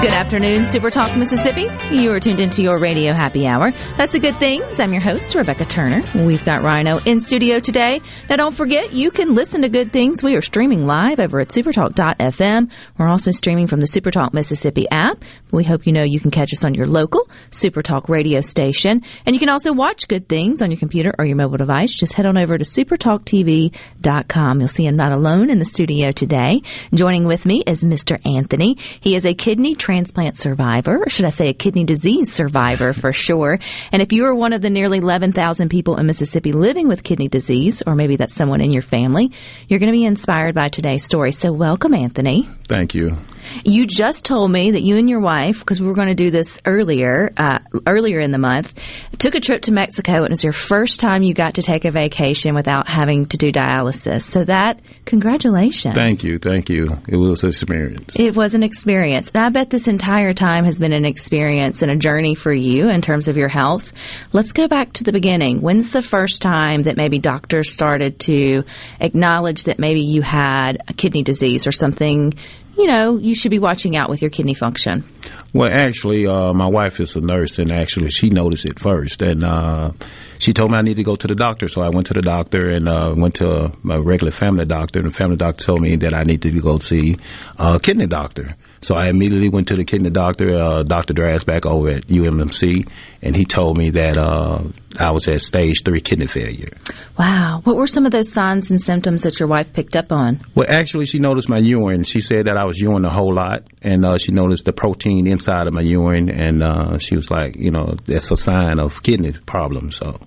[0.00, 1.68] Good afternoon, Super Talk Mississippi.
[1.94, 3.70] You are tuned into your radio happy hour.
[3.98, 4.80] That's the good things.
[4.80, 6.02] I'm your host, Rebecca Turner.
[6.24, 8.00] We've got Rhino in studio today.
[8.30, 10.22] Now, don't forget, you can listen to good things.
[10.22, 12.70] We are streaming live over at supertalk.fm.
[12.96, 15.22] We're also streaming from the Supertalk Mississippi app.
[15.52, 19.02] We hope you know you can catch us on your local Supertalk radio station.
[19.26, 21.92] And you can also watch good things on your computer or your mobile device.
[21.92, 24.60] Just head on over to supertalktv.com.
[24.60, 26.62] You'll see I'm not alone in the studio today.
[26.94, 28.18] Joining with me is Mr.
[28.24, 28.78] Anthony.
[29.02, 33.12] He is a kidney transplant survivor, or should I say a kidney disease survivor for
[33.12, 33.58] sure.
[33.90, 37.26] And if you are one of the nearly 11,000 people in Mississippi living with kidney
[37.26, 39.32] disease, or maybe that's someone in your family,
[39.66, 41.32] you're going to be inspired by today's story.
[41.32, 42.46] So welcome, Anthony.
[42.68, 43.16] Thank you.
[43.64, 46.30] You just told me that you and your wife, because we were going to do
[46.30, 48.74] this earlier, uh, earlier in the month,
[49.18, 50.14] took a trip to Mexico.
[50.16, 53.36] and It was your first time you got to take a vacation without having to
[53.36, 54.22] do dialysis.
[54.22, 55.94] So that, congratulations.
[55.94, 56.38] Thank you.
[56.38, 56.98] Thank you.
[57.08, 58.16] It was an experience.
[58.18, 59.30] It was an experience.
[59.34, 62.88] And I bet this entire time has been an experience and a journey for you
[62.88, 63.92] in terms of your health.
[64.32, 65.60] Let's go back to the beginning.
[65.60, 68.64] When's the first time that maybe doctors started to
[69.00, 72.34] acknowledge that maybe you had a kidney disease or something,
[72.76, 75.04] you know, you should be watching out with your kidney function?
[75.52, 79.42] Well, actually, uh, my wife is a nurse, and actually, she noticed it first, and
[79.42, 79.92] uh,
[80.38, 81.66] she told me I need to go to the doctor.
[81.66, 85.08] So I went to the doctor and uh, went to a regular family doctor, and
[85.08, 87.16] the family doctor told me that I needed to go see
[87.58, 88.54] a kidney doctor.
[88.82, 91.12] So I immediately went to the kidney doctor, uh, Dr.
[91.12, 92.88] Drasback over at UMMC,
[93.20, 94.62] and he told me that uh,
[94.98, 96.72] I was at stage three kidney failure.
[97.18, 97.60] Wow.
[97.64, 100.40] What were some of those signs and symptoms that your wife picked up on?
[100.54, 102.02] Well, actually, she noticed my urine.
[102.02, 105.26] She said that I was urine a whole lot, and uh, she noticed the protein
[105.26, 109.02] inside of my urine, and uh, she was like, you know, that's a sign of
[109.02, 109.96] kidney problems.
[109.96, 110.18] So,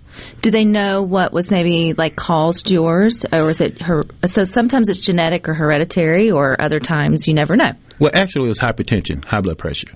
[0.41, 4.03] Do they know what was maybe like caused yours, or was it her?
[4.25, 7.73] So sometimes it's genetic or hereditary, or other times you never know.
[7.99, 9.89] well, actually, it was hypertension, high blood pressure.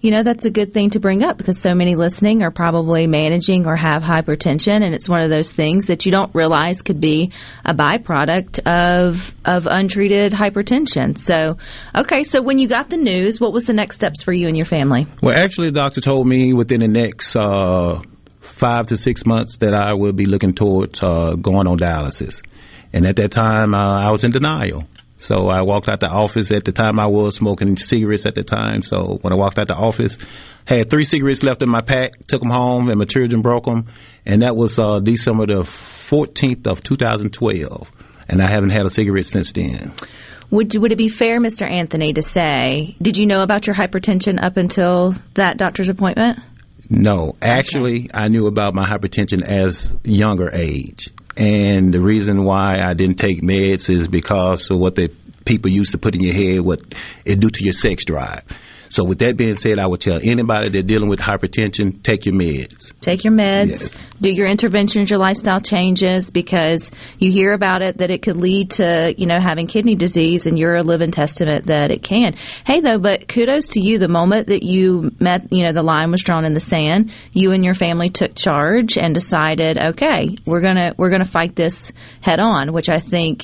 [0.00, 3.06] You know, that's a good thing to bring up because so many listening are probably
[3.06, 7.00] managing or have hypertension, and it's one of those things that you don't realize could
[7.00, 7.32] be
[7.64, 11.18] a byproduct of of untreated hypertension.
[11.18, 11.58] So,
[11.94, 14.56] okay, so when you got the news, what was the next steps for you and
[14.56, 15.06] your family?
[15.22, 18.00] Well, actually, the doctor told me within the next uh,
[18.40, 22.42] five to six months that I will be looking towards uh, going on dialysis.
[22.92, 24.84] And at that time, uh, I was in denial.
[25.18, 26.50] So I walked out the office.
[26.50, 28.82] At the time, I was smoking cigarettes at the time.
[28.82, 30.16] So when I walked out the office,
[30.64, 33.86] had three cigarettes left in my pack, took them home, and my children broke them.
[34.24, 37.90] And that was uh, December the 14th of 2012.
[38.28, 39.92] And I haven't had a cigarette since then.
[40.50, 41.68] Would would it be fair, Mr.
[41.68, 46.38] Anthony, to say, did you know about your hypertension up until that doctor's appointment?
[46.88, 52.94] No, actually, I knew about my hypertension as younger age, and the reason why I
[52.94, 55.08] didn't take meds is because of what the
[55.44, 56.80] people used to put in your head, what
[57.24, 58.42] it do to your sex drive.
[58.90, 62.34] So, with that being said, I would tell anybody that's dealing with hypertension, take your
[62.34, 62.92] meds.
[63.00, 63.98] Take your meds, Yes.
[64.20, 68.70] do your interventions, your lifestyle changes, because you hear about it that it could lead
[68.72, 72.34] to, you know, having kidney disease, and you're a living testament that it can.
[72.64, 73.98] Hey, though, but kudos to you.
[73.98, 77.52] The moment that you met, you know, the line was drawn in the sand, you
[77.52, 82.40] and your family took charge and decided, okay, we're gonna we're gonna fight this head
[82.40, 82.72] on.
[82.72, 83.42] Which I think,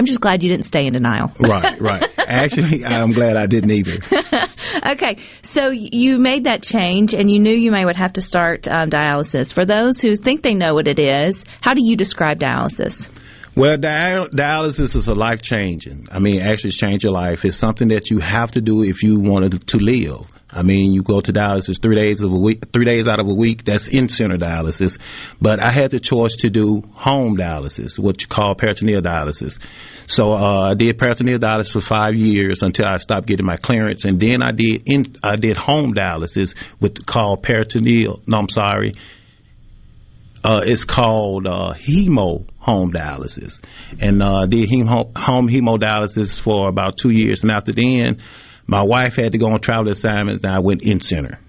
[0.00, 1.30] I'm just glad you didn't stay in denial.
[1.38, 2.18] Right, right.
[2.18, 3.98] actually, I'm glad I didn't either.
[4.88, 8.66] Okay, so you made that change, and you knew you may would have to start
[8.66, 9.52] um, dialysis.
[9.52, 13.08] For those who think they know what it is, how do you describe dialysis?
[13.56, 16.08] Well, dia- dialysis is a life changing.
[16.10, 17.44] I mean, actually, it's change your life.
[17.44, 20.26] It's something that you have to do if you wanted to live.
[20.52, 23.28] I mean, you go to dialysis three days of a week, three days out of
[23.28, 23.64] a week.
[23.64, 24.98] That's in center dialysis.
[25.40, 29.58] But I had the choice to do home dialysis, what you call peritoneal dialysis.
[30.06, 34.04] So uh, I did peritoneal dialysis for five years until I stopped getting my clearance,
[34.04, 38.20] and then I did in, I did home dialysis with called peritoneal.
[38.26, 38.92] No, I'm sorry.
[40.42, 43.62] Uh, it's called uh, hemo home dialysis,
[44.00, 47.42] and uh, did hemo, home hemodialysis for about two years.
[47.42, 48.18] And after then,
[48.70, 51.40] my wife had to go on travel assignments, and I went in center.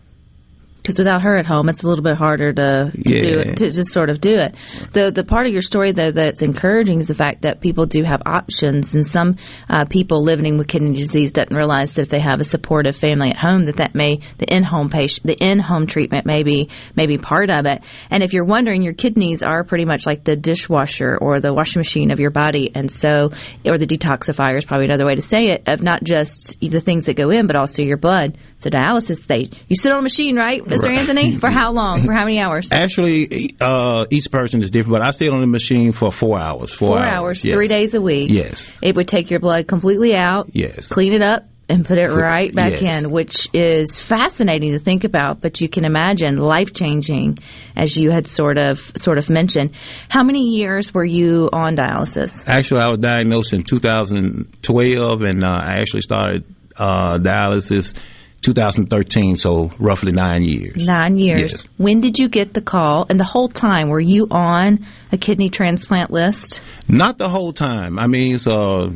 [0.82, 3.72] Because without her at home, it's a little bit harder to, to do it, to
[3.72, 4.56] just sort of do it.
[4.92, 8.04] The the part of your story though that's encouraging is the fact that people do
[8.04, 9.38] have options, and some
[9.70, 13.30] uh, people living with kidney disease doesn't realize that if they have a supportive family
[13.30, 16.70] at home, that that may the in home patient, the in home treatment may be
[16.96, 17.82] may be part of it.
[18.10, 21.80] And if you're wondering, your kidneys are pretty much like the dishwasher or the washing
[21.80, 23.32] machine of your body, and so
[23.66, 27.06] or the detoxifier is probably another way to say it of not just the things
[27.06, 28.38] that go in, but also your blood.
[28.58, 30.86] So dialysis, they you sit on a machine, right, Mr.
[30.86, 31.00] Right.
[31.00, 31.38] Anthony?
[31.38, 32.04] For how long?
[32.04, 32.70] For how many hours?
[32.72, 36.72] Actually, uh, each person is different, but I stayed on the machine for four hours.
[36.72, 37.56] Four, Four hours, yes.
[37.56, 38.30] three days a week.
[38.32, 38.70] Yes.
[38.82, 40.50] It would take your blood completely out.
[40.54, 40.88] Yes.
[40.88, 43.04] Clean it up and put it right back yes.
[43.04, 47.38] in, which is fascinating to think about, but you can imagine life changing
[47.76, 49.72] as you had sort of sort of mentioned.
[50.10, 52.44] How many years were you on dialysis?
[52.46, 56.44] Actually, I was diagnosed in 2012, and uh, I actually started
[56.76, 57.94] uh, dialysis
[58.42, 60.86] 2013, so roughly nine years.
[60.86, 61.40] Nine years.
[61.40, 61.64] Yes.
[61.78, 63.06] When did you get the call?
[63.10, 66.62] And the whole time, were you on a kidney transplant list?
[66.88, 68.00] Not the whole time.
[68.00, 68.92] I mean, it's a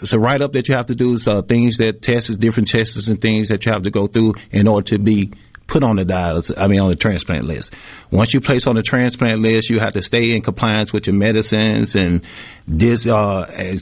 [0.00, 1.14] it's a write up that you have to do.
[1.14, 4.34] It's uh, things that tests, different tests and things that you have to go through
[4.50, 5.32] in order to be
[5.66, 6.54] put on the dialysis.
[6.56, 7.72] I mean, on the transplant list.
[8.10, 11.16] Once you place on the transplant list, you have to stay in compliance with your
[11.16, 12.24] medicines, and
[12.66, 13.78] this uh,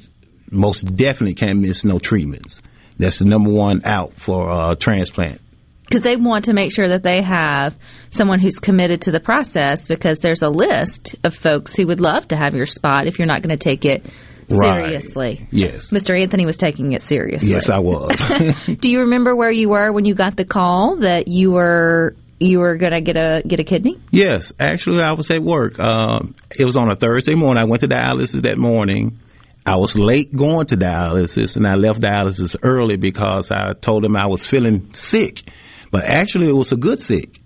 [0.51, 2.63] most definitely can't miss no treatments.
[3.03, 5.41] That's the number one out for uh, transplant.
[5.85, 7.77] because they want to make sure that they have
[8.11, 12.27] someone who's committed to the process because there's a list of folks who would love
[12.29, 14.07] to have your spot if you're not going to take it
[14.51, 14.85] Right.
[14.87, 15.47] seriously.
[15.51, 15.91] Yes.
[15.91, 16.21] Mr.
[16.21, 17.49] Anthony was taking it seriously.
[17.51, 18.21] Yes, I was.
[18.81, 22.59] Do you remember where you were when you got the call that you were you
[22.59, 23.99] were going to get a get a kidney?
[24.11, 25.79] Yes, actually, I was at work.
[25.79, 27.63] Um, it was on a Thursday morning.
[27.63, 29.19] I went to dialysis that morning.
[29.65, 34.17] I was late going to dialysis, and I left dialysis early because I told them
[34.17, 35.43] I was feeling sick.
[35.91, 37.39] But actually, it was a good sick.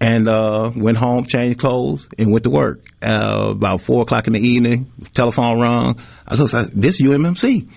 [0.00, 2.86] And uh, went home, changed clothes, and went to work.
[3.02, 6.00] Uh, about four o'clock in the evening, telephone rung.
[6.24, 7.68] I was like, "This UMMC."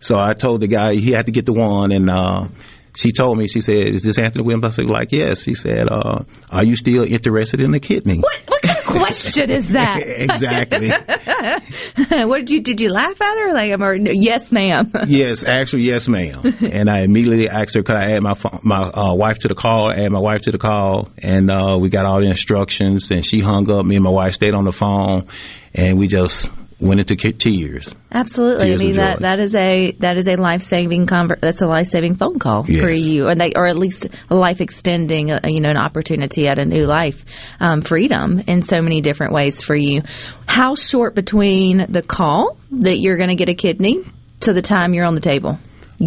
[0.00, 2.48] So I told the guy he had to get the one, and uh,
[2.94, 5.88] she told me, she said, "Is this Anthony Williams?" I said, "Like, yes." She said,
[5.90, 10.02] uh, "Are you still interested in the kidney?" What what question is that?
[10.06, 10.90] exactly.
[12.26, 14.90] what did you did you laugh at her like or yes ma'am?
[15.06, 16.40] yes, actually, yes, ma'am.
[16.60, 19.90] and I immediately asked her, could I add my my uh, wife to the call?
[19.90, 23.10] Add my wife to the call, and uh, we got all the instructions.
[23.10, 23.84] And she hung up.
[23.84, 25.26] Me and my wife stayed on the phone,
[25.74, 26.50] and we just
[26.80, 27.94] went into two years.
[28.10, 28.72] Absolutely.
[28.72, 31.86] I mean that that is a that is a life saving conver- that's a life
[31.86, 35.60] saving phone call for you, and they or at least a life extending, uh, you
[35.60, 37.24] know, an opportunity at a new life,
[37.60, 40.02] um, freedom in so many different ways for you.
[40.46, 44.04] How short between the call that you're going to get a kidney
[44.40, 45.58] to the time you're on the table?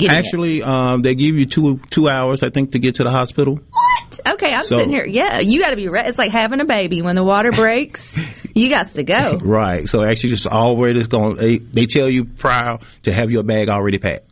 [0.09, 3.59] Actually, um, they give you two two hours, I think, to get to the hospital.
[3.69, 4.19] What?
[4.33, 5.05] Okay, I'm So- sitting here.
[5.05, 6.09] Yeah, you got to be ready.
[6.09, 7.01] It's like having a baby.
[7.01, 8.17] When the water breaks,
[8.55, 9.37] you got to go.
[9.41, 9.87] Right.
[9.87, 11.35] So actually, just already going.
[11.37, 14.29] They, they tell you prior to have your bag already packed.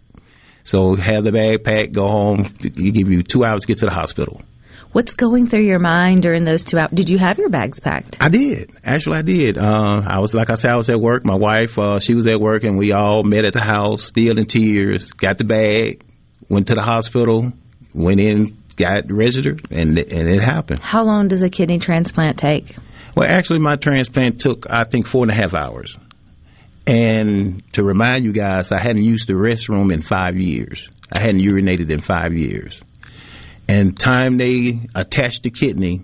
[0.64, 2.54] So have the bag packed, go home.
[2.62, 4.42] You give you two hours to get to the hospital.
[4.92, 6.92] What's going through your mind during those two hours?
[6.94, 8.18] Did you have your bags packed?
[8.20, 8.72] I did.
[8.84, 9.58] Actually, I did.
[9.58, 11.24] Uh, I was, like I said, I was at work.
[11.24, 14.38] My wife, uh, she was at work, and we all met at the house, still
[14.38, 15.12] in tears.
[15.14, 16.04] Got the bag,
[16.50, 17.54] went to the hospital,
[17.94, 20.82] went in, got registered, and and it happened.
[20.82, 22.76] How long does a kidney transplant take?
[23.16, 25.98] Well, actually, my transplant took, I think, four and a half hours.
[26.86, 30.90] And to remind you guys, I hadn't used the restroom in five years.
[31.14, 32.82] I hadn't urinated in five years.
[33.72, 36.02] And time they attached the kidney,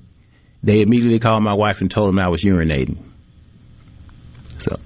[0.63, 2.97] they immediately called my wife and told them I was urinating.
[4.59, 4.77] So,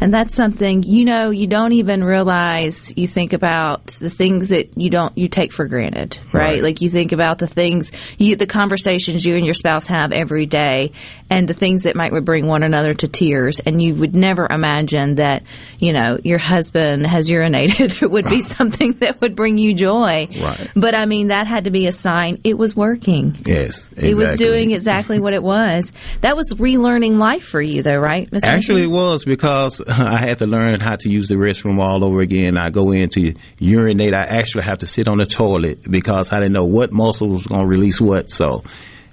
[0.00, 4.78] And that's something, you know, you don't even realize you think about the things that
[4.78, 6.50] you don't, you take for granted, right?
[6.50, 6.62] Right.
[6.62, 10.46] Like you think about the things, you, the conversations you and your spouse have every
[10.46, 10.92] day
[11.30, 13.60] and the things that might bring one another to tears.
[13.60, 15.42] And you would never imagine that,
[15.78, 20.26] you know, your husband has urinated would be something that would bring you joy.
[20.40, 20.70] Right.
[20.74, 23.36] But I mean, that had to be a sign it was working.
[23.44, 23.88] yes.
[23.98, 25.92] He was doing exactly what it was.
[26.22, 28.30] That was relearning life for you, though, right?
[28.30, 28.44] Mr.
[28.44, 32.20] Actually, it was because I had to learn how to use the restroom all over
[32.20, 32.56] again.
[32.56, 34.14] I go in to urinate.
[34.14, 37.46] I actually have to sit on the toilet because I didn't know what muscle was
[37.46, 38.30] going to release what.
[38.30, 38.62] So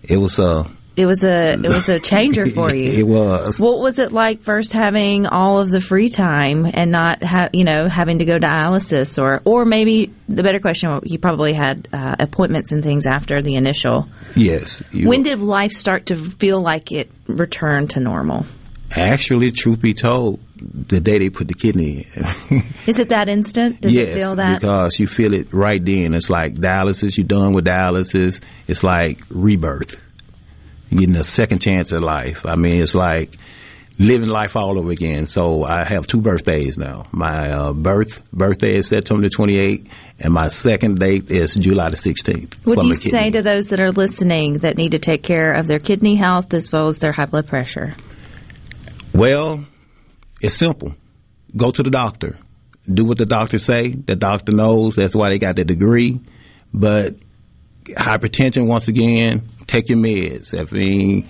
[0.03, 2.91] it was uh, it was a it was a changer for you.
[2.91, 3.59] It was.
[3.59, 7.63] What was it like first having all of the free time and not ha- you
[7.63, 12.15] know having to go dialysis or or maybe the better question you probably had uh,
[12.19, 14.07] appointments and things after the initial.
[14.35, 14.83] Yes.
[14.93, 18.45] When did life start to feel like it returned to normal?
[18.89, 22.63] actually, truth be told, the day they put the kidney in.
[22.87, 23.81] Is it that instant?
[23.81, 24.61] Does yes, it feel that?
[24.61, 26.13] because you feel it right then.
[26.13, 27.17] It's like dialysis.
[27.17, 28.41] You're done with dialysis.
[28.67, 30.01] It's like rebirth.
[30.89, 32.41] getting a second chance at life.
[32.45, 33.37] I mean, it's like
[33.99, 35.27] living life all over again.
[35.27, 37.07] So I have two birthdays now.
[37.11, 39.87] My uh, birth birthday is September 28th,
[40.19, 42.53] and my second date is July the 16th.
[42.63, 45.67] What do you say to those that are listening that need to take care of
[45.67, 47.95] their kidney health as well as their high blood pressure?
[49.13, 49.65] Well,
[50.41, 50.95] it's simple.
[51.55, 52.37] Go to the doctor.
[52.91, 53.89] Do what the doctor say.
[53.89, 54.95] The doctor knows.
[54.95, 56.21] That's why they got the degree.
[56.73, 57.15] But
[57.85, 60.53] hypertension, once again, take your meds.
[60.57, 61.27] I mean,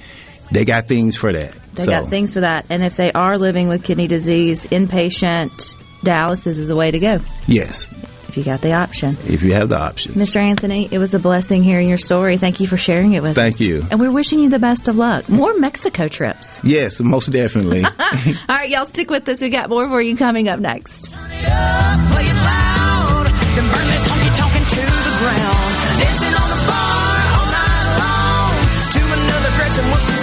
[0.52, 1.56] they got things for that.
[1.74, 2.66] They So, got things for that.
[2.70, 7.20] And if they are living with kidney disease, inpatient dialysis is the way to go
[7.48, 7.88] Yes,
[8.28, 9.18] if you got the option.
[9.26, 10.14] if you have the option.
[10.14, 10.38] Mr.
[10.38, 12.38] Anthony, it was a blessing hearing your story.
[12.38, 13.36] Thank you for sharing it with us.
[13.36, 13.86] Thank you.
[13.90, 15.28] And we're wishing you the best of luck.
[15.30, 16.62] More Mexico trips.
[16.68, 17.84] Yes, most definitely.
[17.86, 17.96] All
[18.50, 19.42] right, y'all stick with us.
[19.42, 21.10] We got more for you coming up next.
[21.12, 25.72] Play it loud, then burn this honky tonk into the ground.
[25.98, 28.54] Dancing on the bar all night long
[28.92, 30.17] to another Gretchen Wilson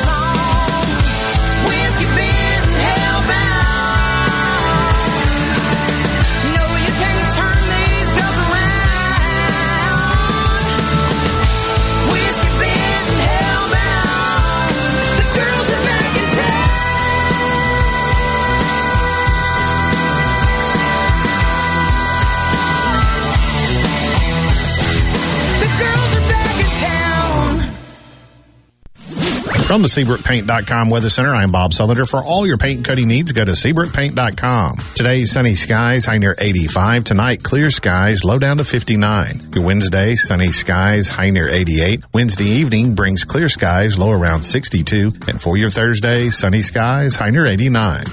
[29.67, 32.07] From the SeabrookPaint.com Weather Center, I'm Bob Sullender.
[32.07, 34.77] For all your paint and coating needs, go to SeabrookPaint.com.
[34.95, 37.05] Today, sunny skies, high near 85.
[37.05, 39.53] Tonight, clear skies, low down to 59.
[39.55, 42.05] Your Wednesday, sunny skies, high near 88.
[42.13, 45.13] Wednesday evening brings clear skies, low around 62.
[45.29, 48.05] And for your Thursday, sunny skies, high near 89.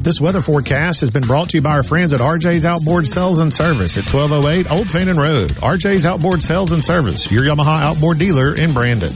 [0.00, 3.38] This weather forecast has been brought to you by our friends at RJ's Outboard Sales
[3.38, 5.50] and Service at 1208 Old Fannin Road.
[5.50, 9.12] RJ's Outboard Sales and Service, your Yamaha outboard dealer in Brandon.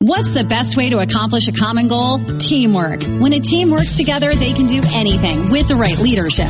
[0.00, 2.20] What's the best way to accomplish a common goal?
[2.38, 3.02] Teamwork.
[3.02, 6.46] When a team works together, they can do anything with the right leadership.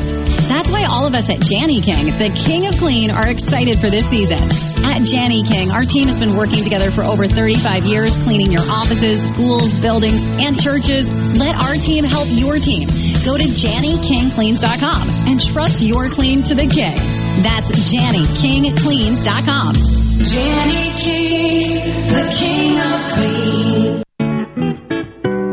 [0.52, 4.04] That's why all of us at Jani-King, the king of clean, are excited for this
[4.04, 4.36] season.
[4.84, 9.26] At Jani-King, our team has been working together for over 35 years, cleaning your offices,
[9.26, 11.10] schools, buildings, and churches.
[11.38, 12.86] Let our team help your team.
[13.24, 16.96] Go to JaniKingCleans.com and trust your clean to the king.
[17.42, 20.07] That's JaniKingCleans.com.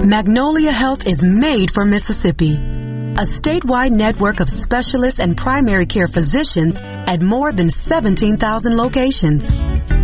[0.05, 2.55] Magnolia Health is made for Mississippi.
[2.55, 9.47] A statewide network of specialists and primary care physicians at more than 17,000 locations.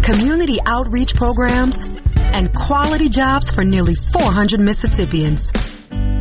[0.03, 5.51] Community outreach programs and quality jobs for nearly 400 Mississippians.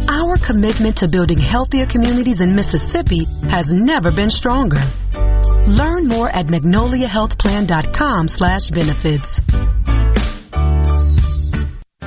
[0.09, 4.81] Our commitment to building healthier communities in Mississippi has never been stronger.
[5.71, 9.41] Learn more at magnoliahealthplan.com slash benefits.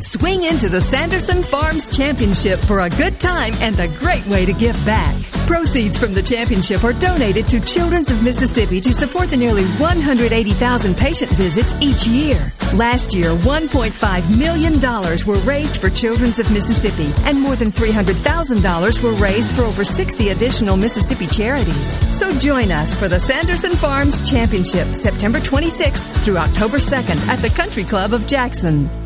[0.00, 4.54] Swing into the Sanderson Farms Championship for a good time and a great way to
[4.54, 5.14] give back.
[5.46, 10.96] Proceeds from the championship are donated to Children's of Mississippi to support the nearly 180,000
[10.96, 12.50] patient visits each year.
[12.72, 14.80] Last year, $1.5 million
[15.26, 20.30] were raised for Children's of Mississippi, and more than $300,000 were raised for over 60
[20.30, 22.00] additional Mississippi charities.
[22.18, 27.50] So join us for the Sanderson Farms Championship, September 26th through October 2nd at the
[27.50, 29.05] Country Club of Jackson.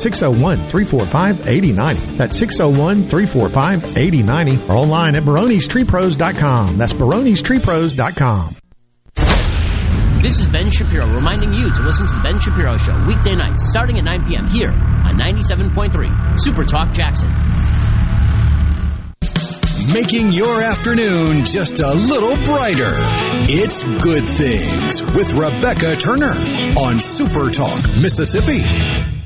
[0.00, 2.16] 601-345-8090.
[2.16, 2.16] 601-345-8090.
[2.16, 6.78] That's 601-345-8090 or online at baronestreepros.com.
[6.78, 8.56] That's baronestreepros.com.
[10.22, 13.66] This is Ben Shapiro reminding you to listen to The Ben Shapiro Show weekday nights
[13.66, 14.46] starting at 9 p.m.
[14.48, 17.30] here on 97.3 Super Talk Jackson.
[19.90, 22.92] Making your afternoon just a little brighter.
[23.48, 26.34] It's Good Things with Rebecca Turner
[26.78, 29.19] on Super Talk, Mississippi.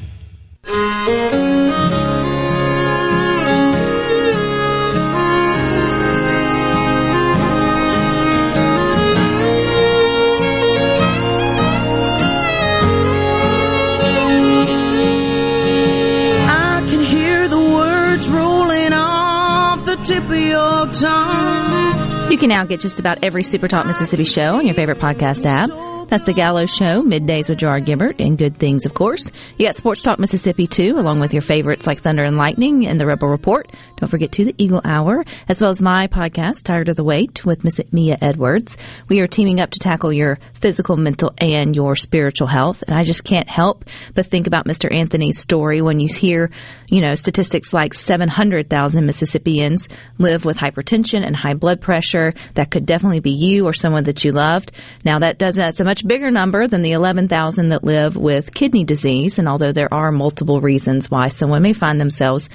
[22.30, 25.46] You can now get just about every Super Talk Mississippi show on your favorite podcast
[25.46, 25.93] app.
[26.08, 29.30] That's the Gallo Show, middays with Gerard Gibbert, and good things, of course.
[29.58, 33.00] You got Sports Talk Mississippi too, along with your favorites like Thunder and Lightning and
[33.00, 33.72] the Rebel Report.
[33.96, 37.44] Don't forget to the Eagle Hour, as well as my podcast, Tired of the Wait,
[37.44, 38.76] with Miss Mia Edwards.
[39.08, 42.84] We are teaming up to tackle your physical, mental, and your spiritual health.
[42.86, 43.84] And I just can't help
[44.14, 44.94] but think about Mr.
[44.94, 46.50] Anthony's story when you hear,
[46.88, 52.34] you know, statistics like 700,000 Mississippians live with hypertension and high blood pressure.
[52.54, 54.70] That could definitely be you or someone that you loved.
[55.04, 58.84] Now that does that's a much bigger number than the 11,000 that live with kidney
[58.84, 59.38] disease.
[59.38, 62.48] And although there are multiple reasons why someone may find themselves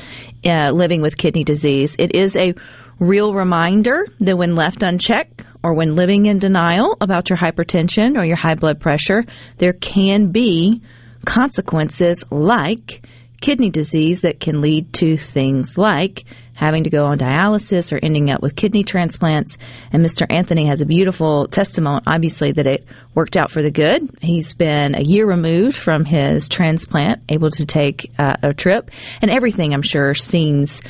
[0.46, 2.54] uh, living with kidney disease, it is a
[3.00, 8.26] real reminder that when left unchecked or when living in denial about your hypertension or
[8.26, 9.24] your high blood pressure,
[9.58, 10.82] there can be
[11.26, 13.06] consequences like
[13.42, 16.26] kidney disease that can lead to things like
[16.60, 19.58] having to go on dialysis or ending up with kidney transplants.
[19.94, 20.26] And Mr.
[20.30, 22.86] Anthony has a beautiful testimony, obviously, that it
[23.16, 24.10] worked out for the good.
[24.22, 29.32] He's been a year removed from his transplant, able to take uh, a trip, and
[29.32, 30.82] everything, I'm sure, seems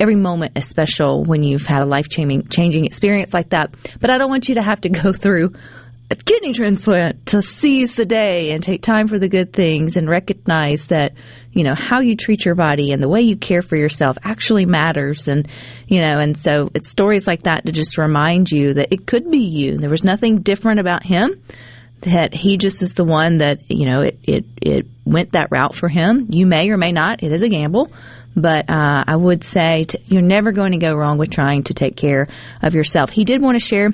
[0.00, 3.72] every moment is special when you've had a life changing experience like that.
[4.00, 5.52] But I don't want you to have to go through
[6.10, 10.08] a kidney transplant to seize the day and take time for the good things and
[10.08, 11.14] recognize that
[11.52, 14.66] you know how you treat your body and the way you care for yourself actually
[14.66, 15.28] matters.
[15.28, 15.48] And
[15.86, 19.30] you know and so it's stories like that to just remind you that it could
[19.30, 19.78] be you.
[19.78, 21.42] There was nothing different about him
[22.00, 25.74] that he just is the one that you know it it, it went that route
[25.74, 26.26] for him.
[26.30, 27.22] You may or may not.
[27.22, 27.92] It is a gamble.
[28.34, 31.74] But uh, I would say to, you're never going to go wrong with trying to
[31.74, 32.28] take care
[32.62, 33.10] of yourself.
[33.10, 33.90] He did want to share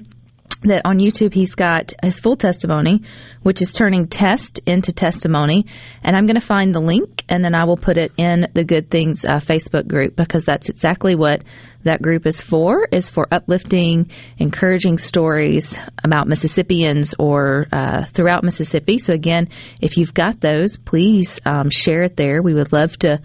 [0.62, 3.02] that on YouTube he's got his full testimony,
[3.42, 5.66] which is turning test into testimony.
[6.02, 8.64] And I'm going to find the link and then I will put it in the
[8.64, 11.42] Good Things uh, Facebook group because that's exactly what
[11.84, 18.98] that group is for, is for uplifting, encouraging stories about Mississippians or uh, throughout Mississippi.
[18.98, 19.48] So again,
[19.80, 22.42] if you've got those, please um, share it there.
[22.42, 23.20] We would love to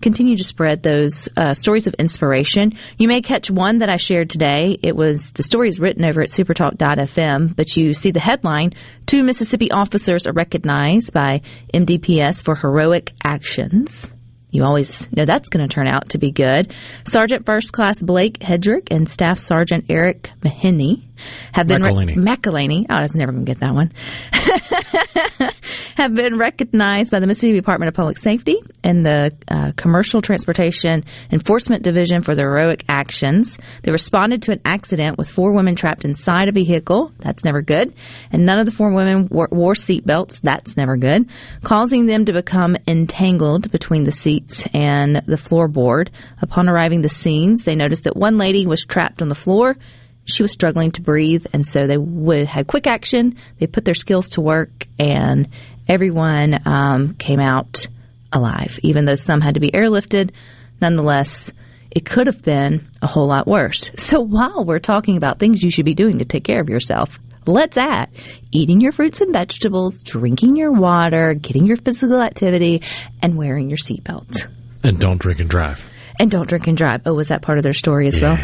[0.00, 2.78] continue to spread those uh, stories of inspiration.
[2.98, 4.78] You may catch one that I shared today.
[4.82, 8.74] It was the story is written over at supertalk.fm, but you see the headline
[9.08, 11.40] Two Mississippi officers are recognized by
[11.72, 14.06] MDPS for heroic actions.
[14.50, 16.74] You always know that's going to turn out to be good.
[17.04, 21.07] Sergeant First Class Blake Hedrick and Staff Sergeant Eric Mahiney
[21.52, 22.16] have been McElhaney.
[22.16, 22.86] McElhaney.
[22.90, 23.92] Oh, I was never going to get that one.
[25.96, 31.04] have been recognized by the Mississippi Department of Public Safety and the uh, Commercial Transportation
[31.30, 33.58] Enforcement Division for their heroic actions.
[33.82, 37.12] They responded to an accident with four women trapped inside a vehicle.
[37.18, 37.94] That's never good.
[38.30, 40.38] And none of the four women wore, wore seat belts.
[40.40, 41.28] That's never good.
[41.62, 46.08] Causing them to become entangled between the seats and the floorboard.
[46.40, 49.76] Upon arriving the scenes, they noticed that one lady was trapped on the floor
[50.28, 53.36] she was struggling to breathe, and so they would had quick action.
[53.58, 55.48] They put their skills to work, and
[55.88, 57.86] everyone um, came out
[58.32, 58.78] alive.
[58.82, 60.30] Even though some had to be airlifted,
[60.80, 61.50] nonetheless,
[61.90, 63.90] it could have been a whole lot worse.
[63.96, 67.18] So while we're talking about things you should be doing to take care of yourself,
[67.46, 68.10] let's add
[68.52, 72.82] eating your fruits and vegetables, drinking your water, getting your physical activity,
[73.22, 74.46] and wearing your seatbelt.
[74.84, 75.84] And don't drink and drive.
[76.20, 77.02] And don't drink and drive.
[77.06, 78.36] Oh, was that part of their story as well?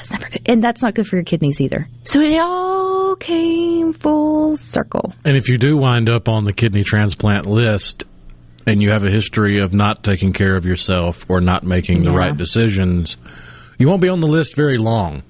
[0.00, 0.42] That's never good.
[0.46, 1.86] And that's not good for your kidneys either.
[2.04, 5.12] So it all came full circle.
[5.26, 8.04] And if you do wind up on the kidney transplant list
[8.66, 12.12] and you have a history of not taking care of yourself or not making the
[12.12, 13.18] right decisions,
[13.78, 15.22] you won't be on the list very long.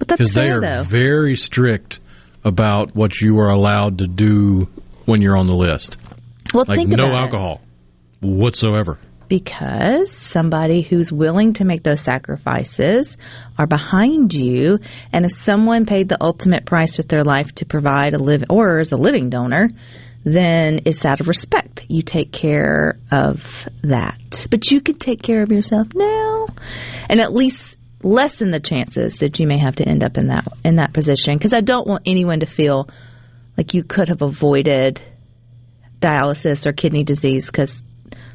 [0.00, 0.82] But that's Because they are though.
[0.82, 2.00] very strict
[2.44, 4.68] about what you are allowed to do
[5.04, 5.96] when you're on the list.
[6.52, 7.18] Well, like no it.
[7.20, 7.60] alcohol
[8.20, 8.98] whatsoever.
[9.28, 13.16] Because somebody who's willing to make those sacrifices
[13.58, 14.78] are behind you.
[15.12, 18.78] And if someone paid the ultimate price with their life to provide a live or
[18.78, 19.68] as a living donor
[20.26, 24.46] then it's out of respect that you take care of that.
[24.50, 26.48] But you can take care of yourself now.
[27.08, 30.48] And at least lessen the chances that you may have to end up in that
[30.64, 31.36] in that position.
[31.36, 32.88] Because I don't want anyone to feel
[33.56, 35.00] like you could have avoided
[36.00, 37.80] dialysis or kidney disease because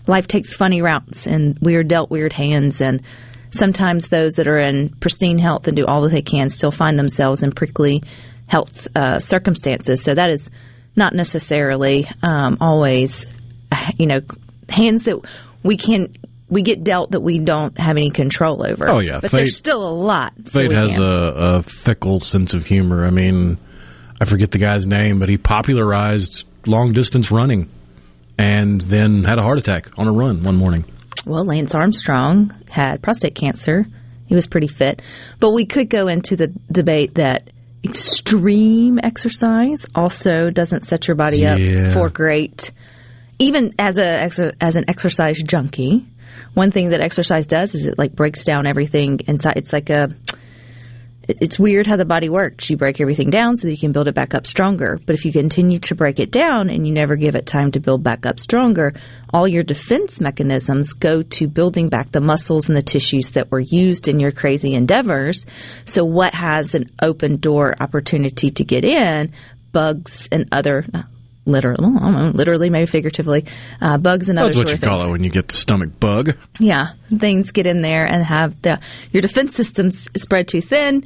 [0.08, 3.02] life takes funny routes and we are dealt weird hands and
[3.52, 6.98] sometimes those that are in pristine health and do all that they can still find
[6.98, 8.02] themselves in prickly
[8.48, 10.50] health uh, circumstances so that is
[10.96, 13.26] not necessarily um, always
[13.98, 14.22] you know
[14.70, 15.20] hands that
[15.64, 16.14] we can
[16.50, 19.20] we get dealt that we don't have any control over Oh, yeah.
[19.22, 23.06] but Fate- there's still a lot Fate has a, a fickle sense of humor.
[23.06, 23.58] I mean,
[24.20, 27.70] I forget the guy's name, but he popularized long distance running
[28.38, 30.86] and then had a heart attack on a run one morning.
[31.26, 33.86] Well, Lance Armstrong had prostate cancer
[34.26, 35.02] He was pretty fit.
[35.40, 37.50] But we could go into the debate that
[37.84, 41.90] extreme exercise also doesn't set your body Yeah.
[41.90, 42.72] up for great
[43.40, 44.24] even as a
[44.62, 46.06] as an exercise junkie.
[46.54, 49.58] One thing that exercise does is it like breaks down everything inside.
[49.58, 50.10] It's like a
[51.40, 52.70] it's weird how the body works.
[52.70, 55.00] You break everything down so that you can build it back up stronger.
[55.06, 57.80] But if you continue to break it down and you never give it time to
[57.80, 58.94] build back up stronger,
[59.34, 63.60] all your defense mechanisms go to building back the muscles and the tissues that were
[63.60, 65.46] used in your crazy endeavors.
[65.86, 69.32] So what has an open door opportunity to get in?
[69.72, 70.86] Bugs and other
[71.52, 73.46] literally, well, I don't know, literally, maybe figuratively,
[73.82, 75.10] uh, bugs and other That's what you of call things.
[75.10, 76.36] it when you get the stomach bug.
[76.60, 78.80] Yeah, things get in there and have the
[79.12, 81.06] your defense systems spread too thin,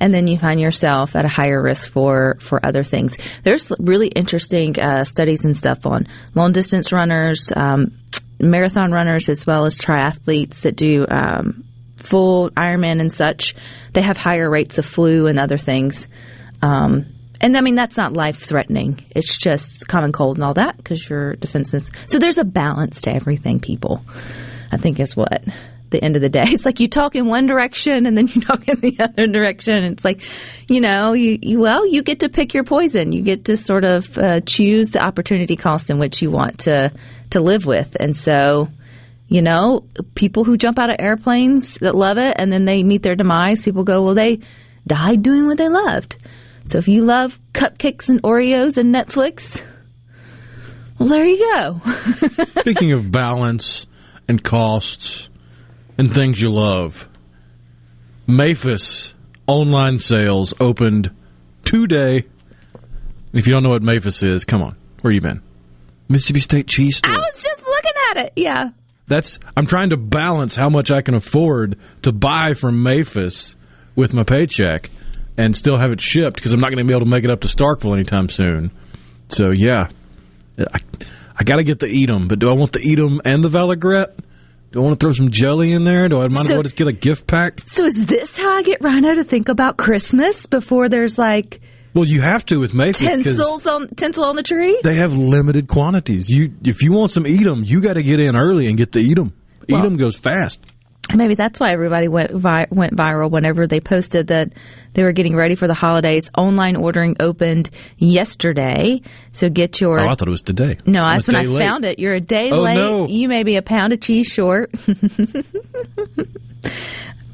[0.00, 3.16] and then you find yourself at a higher risk for for other things.
[3.42, 7.92] There's really interesting uh, studies and stuff on long distance runners, um,
[8.38, 11.64] marathon runners, as well as triathletes that do um,
[11.96, 13.54] full Ironman and such.
[13.94, 16.06] They have higher rates of flu and other things.
[16.62, 17.06] Um,
[17.40, 19.04] and I mean, that's not life threatening.
[19.10, 21.90] It's just common cold and all that because your defenses.
[22.06, 24.02] So there's a balance to everything, people.
[24.72, 25.44] I think is what
[25.90, 26.44] the end of the day.
[26.56, 29.84] It's like you talk in one direction and then you talk in the other direction.
[29.84, 30.22] It's like,
[30.68, 33.12] you know, you, you well, you get to pick your poison.
[33.12, 36.92] You get to sort of uh, choose the opportunity cost in which you want to
[37.30, 37.96] to live with.
[37.98, 38.68] And so,
[39.28, 43.02] you know, people who jump out of airplanes that love it and then they meet
[43.02, 44.40] their demise, people go, well, they
[44.86, 46.16] died doing what they loved.
[46.66, 49.62] So if you love cupcakes and Oreos and Netflix,
[50.98, 51.80] well, there you go.
[52.60, 53.86] Speaking of balance
[54.26, 55.28] and costs
[55.96, 57.08] and things you love,
[58.26, 59.12] MAFES
[59.46, 61.14] online sales opened
[61.64, 62.24] today.
[63.32, 65.42] If you don't know what MAFES is, come on, where you been?
[66.08, 67.14] Mississippi State Cheese Store.
[67.14, 68.32] I was just looking at it.
[68.34, 68.70] Yeah.
[69.06, 73.54] That's I'm trying to balance how much I can afford to buy from MAFES
[73.94, 74.90] with my paycheck
[75.38, 77.30] and still have it shipped because I'm not going to be able to make it
[77.30, 78.70] up to Starkville anytime soon.
[79.28, 79.88] So yeah,
[80.58, 80.78] I,
[81.38, 84.18] I got to get the 'em, but do I want the 'em and the vinaigrette?
[84.72, 86.08] Do I want to throw some jelly in there?
[86.08, 87.60] Do I as So- well just get a gift pack?
[87.66, 91.60] So is this how I get Rhino to think about Christmas before there's like
[91.94, 94.78] Well, you have to with because tinsels on tinsel on the tree?
[94.82, 96.28] they have limited quantities.
[96.30, 99.00] You if you want some 'em, you got to get in early and get the.
[99.00, 99.32] Edam
[99.68, 100.60] Well- goes fast.
[101.14, 104.52] Maybe that's why everybody went vi- went viral whenever they posted that
[104.94, 106.30] they were getting ready for the holidays.
[106.36, 110.00] Online ordering opened yesterday, so get your.
[110.00, 110.78] Oh, I thought it was today.
[110.84, 111.64] no, I'm that's when I late.
[111.64, 111.98] found it.
[112.00, 112.74] You're a day Oh, late.
[112.74, 113.06] no.
[113.06, 114.72] You may be a pound of cheese short.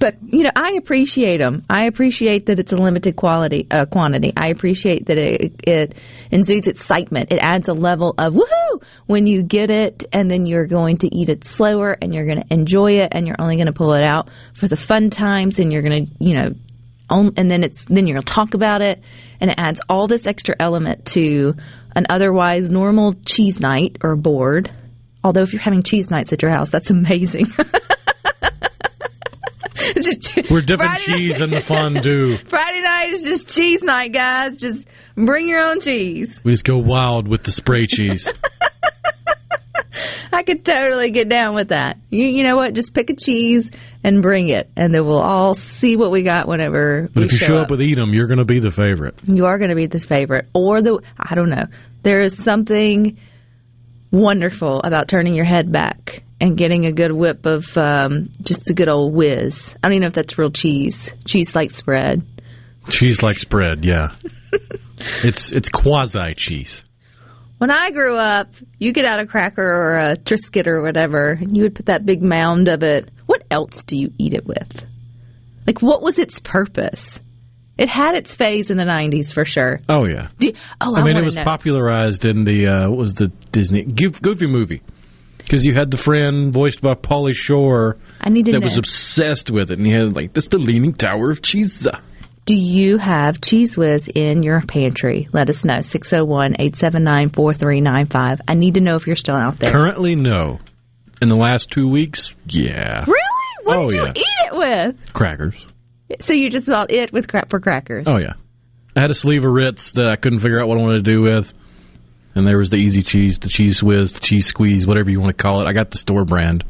[0.03, 1.65] but you know, I appreciate them.
[1.71, 4.33] I appreciate that it's a limited quality uh, quantity.
[4.37, 5.95] I appreciate that it it
[6.33, 7.31] exudes excitement.
[7.31, 11.17] It adds a level of woohoo when you get it, and then you're going to
[11.17, 13.93] eat it slower, and you're going to enjoy it, and you're only going to pull
[13.93, 16.51] it out for the fun times, and you're going to you know.
[17.09, 19.01] On, and then it's then to talk about it,
[19.41, 21.55] and it adds all this extra element to
[21.95, 24.69] an otherwise normal cheese night or board.
[25.23, 27.47] Although if you're having cheese nights at your house, that's amazing.
[29.97, 32.37] Just- We're dipping Friday cheese night- in the fondue.
[32.37, 34.59] Friday night is just cheese night, guys.
[34.59, 36.39] Just bring your own cheese.
[36.45, 38.29] We just go wild with the spray cheese.
[40.35, 41.99] I could totally get down with that.
[42.09, 42.73] You, you know what?
[42.75, 43.71] Just pick a cheese
[44.03, 47.39] and bring it, and then we'll all see what we got whenever But if you
[47.39, 49.15] show up with Edam, you're going to be the favorite.
[49.25, 51.67] You are going to be the favorite, or the I don't know.
[52.03, 53.19] There is something
[54.11, 58.75] wonderful about turning your head back and getting a good whip of um, just a
[58.75, 59.77] good old whiz.
[59.77, 62.27] I don't even know if that's real cheese, cheese like spread.
[62.89, 64.17] Cheese like spread, yeah.
[65.23, 66.83] it's it's quasi cheese.
[67.59, 68.49] When I grew up,
[68.81, 72.05] you get out a cracker or a Triscuit or whatever, and you would put that
[72.05, 73.09] big mound of it.
[73.27, 74.85] What else do you eat it with?
[75.65, 77.21] Like, what was its purpose?
[77.79, 79.81] It had its phase in the '90s for sure.
[79.89, 80.31] Oh yeah.
[80.41, 81.45] Do, oh, I, I mean, it was know.
[81.45, 84.83] popularized in the uh, what was the Disney Goofy movie
[85.45, 88.65] because you had the friend voiced by Pauly Shore I need to that know.
[88.65, 91.87] was obsessed with it, and he had like this the Leaning Tower of Cheese.
[92.45, 95.29] Do you have Cheez Whiz in your pantry?
[95.33, 95.81] Let us know.
[95.81, 98.41] 601 879 4395.
[98.49, 99.71] I need to know if you're still out there.
[99.71, 100.59] Currently, no.
[101.21, 103.19] In the last two weeks, yeah, Really?
[103.63, 104.13] What Oh, did you yeah.
[104.17, 105.13] eat it with?
[105.13, 105.55] crackers.
[106.21, 108.05] So you just bought it with crap for crackers.
[108.09, 108.33] Oh yeah,
[108.97, 111.11] I had a sleeve of Ritz that I couldn't figure out what I wanted to
[111.13, 111.53] do with,
[112.35, 115.37] and there was the easy cheese, the Cheez Whiz, the cheese squeeze, whatever you want
[115.37, 115.67] to call it.
[115.67, 116.65] I got the store brand.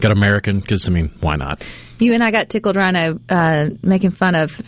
[0.00, 1.66] Got American because I mean, why not?
[1.98, 4.60] You and I got tickled rhino uh, making fun of,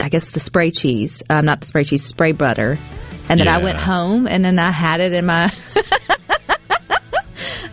[0.00, 1.22] I guess, the spray cheese.
[1.30, 2.80] Um, not the spray cheese, spray butter.
[3.28, 5.52] And then I went home and then I had it in my.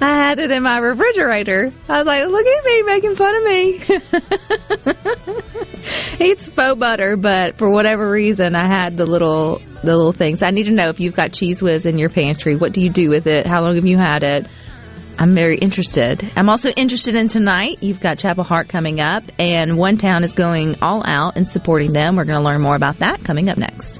[0.02, 1.72] I had it in my refrigerator.
[1.88, 3.80] I was like, look at me making fun of me.
[6.23, 10.41] it's faux butter, but for whatever reason, I had the little the little things.
[10.41, 12.55] I need to know if you've got Cheez Whiz in your pantry.
[12.55, 13.45] What do you do with it?
[13.45, 14.47] How long have you had it?
[15.19, 16.31] I'm very interested.
[16.36, 17.79] I'm also interested in tonight.
[17.81, 21.91] You've got Chapel Hart coming up, and One Town is going all out and supporting
[21.91, 22.15] them.
[22.15, 23.99] We're going to learn more about that coming up next.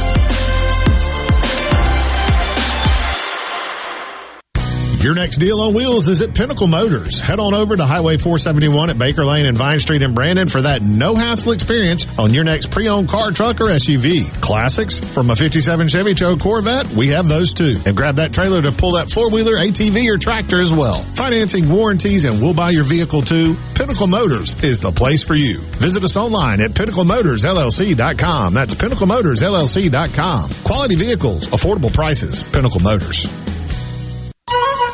[5.01, 7.19] Your next deal on wheels is at Pinnacle Motors.
[7.19, 10.61] Head on over to Highway 471 at Baker Lane and Vine Street in Brandon for
[10.61, 14.31] that no hassle experience on your next pre-owned car, truck, or SUV.
[14.41, 17.79] Classics from a 57 Chevy to a Corvette, we have those too.
[17.87, 21.01] And grab that trailer to pull that four-wheeler, ATV, or tractor as well.
[21.15, 23.55] Financing, warranties, and we'll buy your vehicle too.
[23.73, 25.61] Pinnacle Motors is the place for you.
[25.81, 28.53] Visit us online at pinnaclemotorsllc.com.
[28.53, 30.51] That's pinnaclemotorsllc.com.
[30.63, 33.27] Quality vehicles, affordable prices, Pinnacle Motors.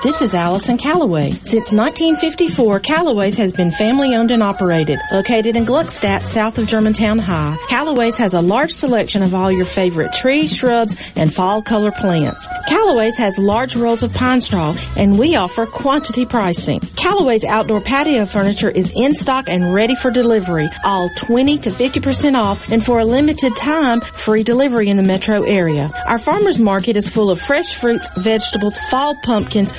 [0.04, 1.32] This is Allison Callaway.
[1.32, 5.00] Since 1954, Callaway's has been family owned and operated.
[5.12, 9.66] Located in Gluckstadt, south of Germantown High, Callaway's has a large selection of all your
[9.66, 12.48] favorite trees, shrubs, and fall color plants.
[12.70, 16.80] Callaway's has large rolls of pine straw, and we offer quantity pricing.
[16.96, 22.38] Callaway's outdoor patio furniture is in stock and ready for delivery, all 20 to 50%
[22.38, 25.90] off, and for a limited time, free delivery in the metro area.
[26.06, 29.74] Our farmers market is full of fresh fruits, vegetables, fall pumpkins,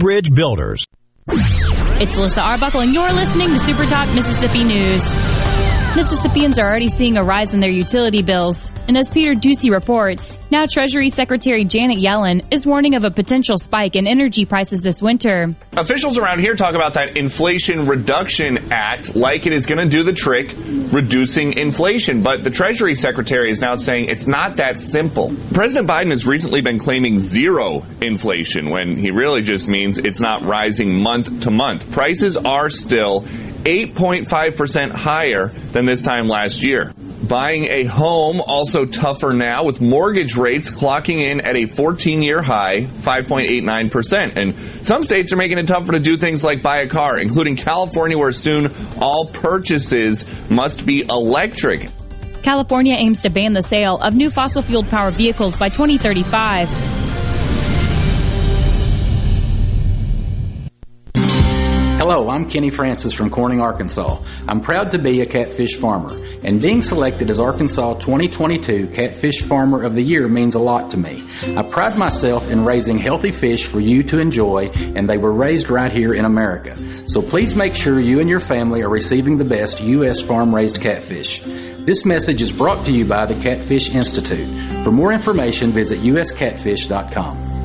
[0.00, 0.86] Bridge Builders.
[1.28, 5.04] It's Alyssa Arbuckle, and you're listening to Super Talk Mississippi News.
[5.96, 8.70] Mississippians are already seeing a rise in their utility bills.
[8.86, 13.58] And as Peter Doocy reports, now Treasury Secretary Janet Yellen is warning of a potential
[13.58, 15.54] spike in energy prices this winter.
[15.76, 20.04] Officials around here talk about that Inflation Reduction Act like it is going to do
[20.04, 20.54] the trick,
[20.92, 22.22] reducing inflation.
[22.22, 25.34] But the Treasury Secretary is now saying it's not that simple.
[25.52, 30.42] President Biden has recently been claiming zero inflation when he really just means it's not
[30.42, 31.90] rising month to month.
[31.90, 33.26] Prices are still
[33.64, 36.92] 8.5% higher than this time last year.
[37.28, 42.42] Buying a home also tougher now with mortgage rates clocking in at a 14 year
[42.42, 44.36] high, 5.89%.
[44.36, 47.56] And some states are making it tougher to do things like buy a car, including
[47.56, 51.90] California where soon all purchases must be electric.
[52.42, 57.29] California aims to ban the sale of new fossil fueled powered vehicles by 2035.
[62.12, 64.20] Hello, I'm Kenny Francis from Corning, Arkansas.
[64.48, 69.84] I'm proud to be a catfish farmer, and being selected as Arkansas 2022 Catfish Farmer
[69.84, 71.24] of the Year means a lot to me.
[71.56, 75.70] I pride myself in raising healthy fish for you to enjoy, and they were raised
[75.70, 76.76] right here in America.
[77.06, 80.20] So please make sure you and your family are receiving the best U.S.
[80.20, 81.42] farm raised catfish.
[81.86, 84.48] This message is brought to you by the Catfish Institute.
[84.82, 87.59] For more information, visit uscatfish.com.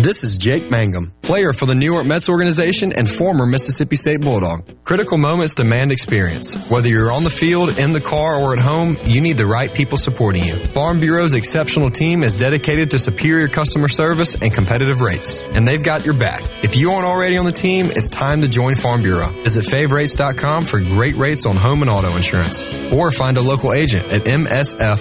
[0.00, 4.20] This is Jake Mangum, player for the New York Mets organization and former Mississippi State
[4.20, 4.84] Bulldog.
[4.84, 6.70] Critical moments demand experience.
[6.70, 9.72] Whether you're on the field, in the car, or at home, you need the right
[9.72, 10.54] people supporting you.
[10.54, 15.82] Farm Bureau's exceptional team is dedicated to superior customer service and competitive rates, and they've
[15.82, 16.42] got your back.
[16.62, 19.30] If you aren't already on the team, it's time to join Farm Bureau.
[19.42, 24.06] Visit favrates.com for great rates on home and auto insurance, or find a local agent
[24.12, 24.96] at msfbins.com.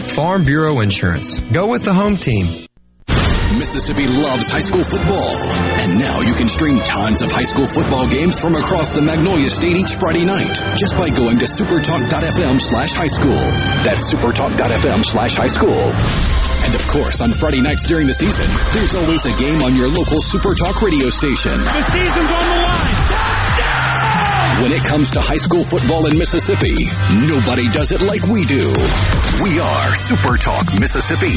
[0.00, 1.40] Farm Bureau Insurance.
[1.40, 2.66] Go with the home team.
[3.60, 5.36] Mississippi loves high school football.
[5.84, 9.50] And now you can stream tons of high school football games from across the Magnolia
[9.50, 13.36] State each Friday night just by going to supertalk.fm slash high school.
[13.84, 15.92] That's supertalk.fm slash high school.
[16.64, 19.90] And of course, on Friday nights during the season, there's always a game on your
[19.90, 21.52] local Super Talk radio station.
[21.52, 23.20] The season's on the line.
[24.64, 26.88] When it comes to high school football in Mississippi,
[27.28, 28.72] nobody does it like we do.
[29.44, 31.36] We are Super Talk Mississippi.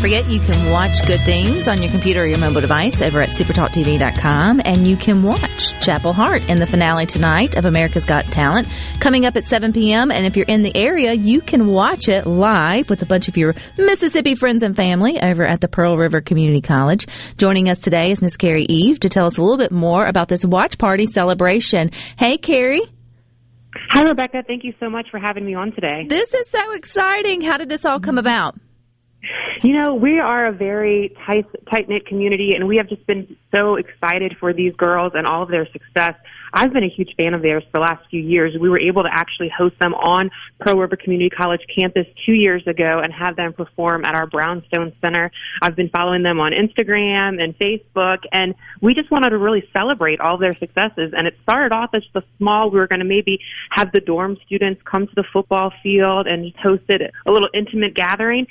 [0.00, 3.20] Don't forget, you can watch good things on your computer or your mobile device over
[3.20, 8.24] at supertalktv.com, and you can watch Chapel Hart in the finale tonight of America's Got
[8.32, 8.66] Talent
[8.98, 10.10] coming up at 7 p.m.
[10.10, 13.36] And if you're in the area, you can watch it live with a bunch of
[13.36, 17.06] your Mississippi friends and family over at the Pearl River Community College.
[17.36, 20.28] Joining us today is Miss Carrie Eve to tell us a little bit more about
[20.28, 21.90] this watch party celebration.
[22.16, 22.90] Hey, Carrie.
[23.90, 24.44] Hi, Rebecca.
[24.46, 26.06] Thank you so much for having me on today.
[26.08, 27.42] This is so exciting.
[27.42, 28.54] How did this all come about?
[29.62, 33.36] You know, we are a very tight, tight knit community, and we have just been
[33.54, 36.14] so excited for these girls and all of their success.
[36.52, 38.54] I've been a huge fan of theirs for the last few years.
[38.60, 42.66] We were able to actually host them on Pearl River Community College campus two years
[42.66, 45.30] ago and have them perform at our Brownstone Center.
[45.62, 50.20] I've been following them on Instagram and Facebook, and we just wanted to really celebrate
[50.20, 51.12] all their successes.
[51.16, 54.36] And it started off as a small, we were going to maybe have the dorm
[54.46, 58.46] students come to the football field and just hosted a little intimate gathering.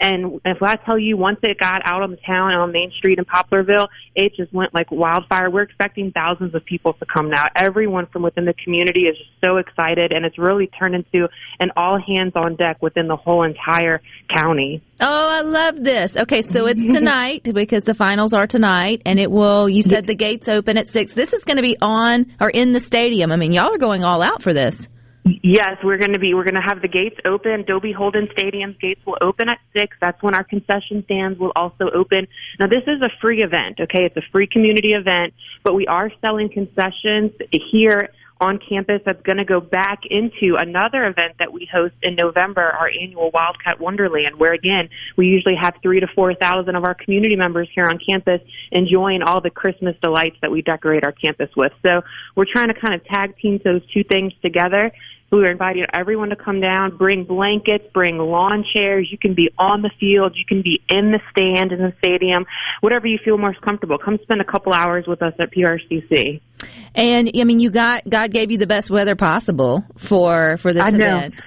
[0.00, 3.18] And if I tell you, once it got out on the town on Main Street
[3.18, 5.50] in Poplarville, it just went like wildfire.
[5.50, 7.43] We're expecting thousands of people to come now.
[7.56, 11.28] Everyone from within the community is just so excited, and it's really turned into
[11.60, 14.00] an all hands on deck within the whole entire
[14.34, 14.82] county.
[15.00, 16.16] Oh, I love this.
[16.16, 19.68] Okay, so it's tonight because the finals are tonight, and it will.
[19.68, 21.14] You said the gates open at six.
[21.14, 23.32] This is going to be on or in the stadium.
[23.32, 24.88] I mean, y'all are going all out for this.
[25.24, 26.34] Yes, we're going to be.
[26.34, 27.64] We're going to have the gates open.
[27.66, 29.96] Dobie Holden Stadium's gates will open at six.
[30.00, 32.26] That's when our concession stands will also open.
[32.60, 33.80] Now, this is a free event.
[33.80, 35.32] Okay, it's a free community event,
[35.62, 37.32] but we are selling concessions
[37.70, 39.00] here on campus.
[39.06, 43.30] That's going to go back into another event that we host in November, our annual
[43.32, 47.68] Wildcat Wonderland, where again we usually have three to four thousand of our community members
[47.74, 48.40] here on campus
[48.72, 51.72] enjoying all the Christmas delights that we decorate our campus with.
[51.86, 52.02] So
[52.34, 54.90] we're trying to kind of tag team those two things together.
[55.34, 59.08] We are inviting everyone to come down, bring blankets, bring lawn chairs.
[59.10, 62.46] You can be on the field, you can be in the stand in the stadium,
[62.82, 63.98] whatever you feel most comfortable.
[63.98, 66.40] Come spend a couple hours with us at PRCC.
[66.94, 70.86] And I mean, you got God gave you the best weather possible for for this
[70.86, 71.44] event.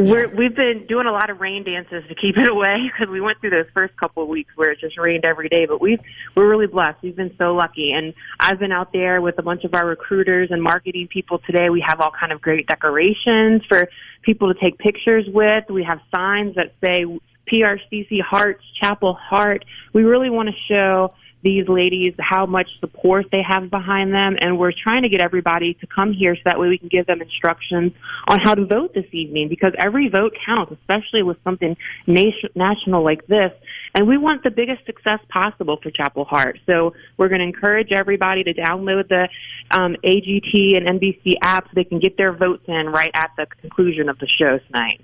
[0.00, 3.20] We're, we've been doing a lot of rain dances to keep it away because we
[3.20, 5.66] went through those first couple of weeks where it just rained every day.
[5.66, 6.00] But we've
[6.34, 6.98] we're really blessed.
[7.02, 10.50] We've been so lucky, and I've been out there with a bunch of our recruiters
[10.50, 11.68] and marketing people today.
[11.68, 13.88] We have all kind of great decorations for
[14.22, 15.64] people to take pictures with.
[15.68, 17.04] We have signs that say
[17.52, 19.64] PRCC Hearts Chapel Hart.
[19.92, 24.36] We really want to show these ladies how much support they have behind them.
[24.40, 27.06] And we're trying to get everybody to come here so that way we can give
[27.06, 27.92] them instructions
[28.28, 31.76] on how to vote this evening because every vote counts especially with something
[32.06, 33.52] nation- national like this.
[33.94, 36.58] And we want the biggest success possible for Chapel Hart.
[36.70, 39.28] So we're going to encourage everybody to download the
[39.70, 43.46] um, AGT and NBC app so they can get their votes in right at the
[43.60, 45.00] conclusion of the show tonight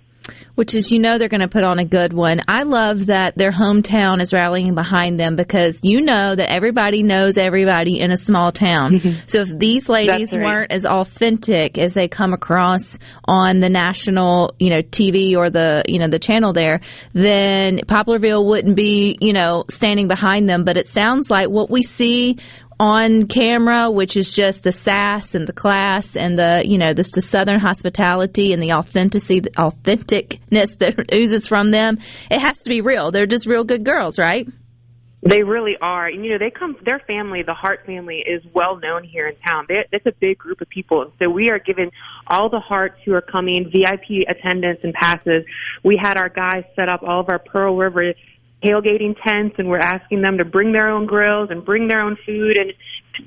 [0.54, 2.40] which is you know they're going to put on a good one.
[2.48, 7.36] I love that their hometown is rallying behind them because you know that everybody knows
[7.36, 9.00] everybody in a small town.
[9.28, 10.44] So if these ladies right.
[10.44, 15.84] weren't as authentic as they come across on the national, you know, TV or the,
[15.88, 16.80] you know, the channel there,
[17.12, 20.64] then Poplarville wouldn't be, you know, standing behind them.
[20.64, 22.38] But it sounds like what we see
[22.78, 27.10] on camera, which is just the sass and the class and the, you know, this
[27.12, 31.98] the southern hospitality and the authenticity, the authenticness that oozes from them.
[32.30, 33.10] It has to be real.
[33.10, 34.46] They're just real good girls, right?
[35.22, 36.06] They really are.
[36.06, 39.34] And, you know, they come, their family, the Hart family, is well known here in
[39.48, 39.66] town.
[39.68, 41.02] They, it's a big group of people.
[41.02, 41.90] And so we are giving
[42.28, 45.44] all the Harts who are coming VIP attendance and passes.
[45.82, 48.14] We had our guys set up all of our Pearl River
[48.64, 52.16] tailgating tents and we're asking them to bring their own grills and bring their own
[52.24, 52.72] food and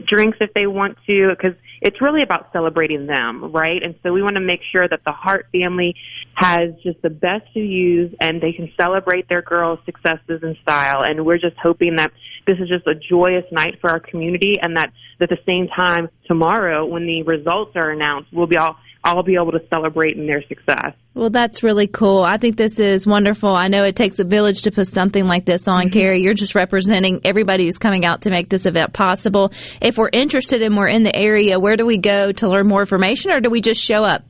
[0.05, 3.81] drinks if they want to because it's really about celebrating them, right?
[3.81, 5.95] And so we want to make sure that the Hart family
[6.33, 11.03] has just the best to use and they can celebrate their girls' successes in style.
[11.03, 12.11] And we're just hoping that
[12.47, 16.09] this is just a joyous night for our community and that at the same time
[16.27, 20.27] tomorrow when the results are announced, we'll be all all be able to celebrate in
[20.27, 20.93] their success.
[21.13, 22.23] Well, that's really cool.
[22.23, 23.55] I think this is wonderful.
[23.55, 26.21] I know it takes a village to put something like this on, Carrie.
[26.21, 29.51] You're just representing everybody who's coming out to make this event possible.
[29.81, 32.81] If we're interested and we're in the area, where do we go to learn more
[32.81, 34.23] information or do we just show up?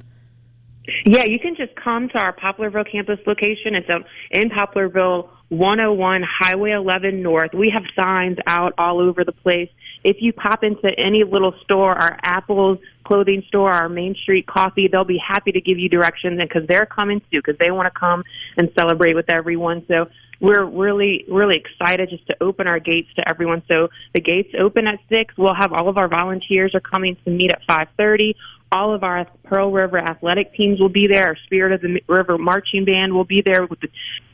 [1.05, 3.75] Yeah, you can just come to our Poplarville campus location.
[3.75, 7.51] It's um, in Poplarville, 101 Highway 11 North.
[7.53, 9.69] We have signs out all over the place.
[10.03, 14.87] If you pop into any little store, our Apple's clothing store, our Main Street Coffee,
[14.87, 17.99] they'll be happy to give you directions because they're coming too because they want to
[17.99, 18.23] come
[18.55, 19.83] and celebrate with everyone.
[19.87, 23.63] So we're really, really excited just to open our gates to everyone.
[23.67, 25.33] So the gates open at six.
[25.37, 28.35] We'll have all of our volunteers are coming to meet at five thirty.
[28.71, 31.25] All of our Pearl River athletic teams will be there.
[31.29, 33.89] Our Spirit of the River marching band will be there with the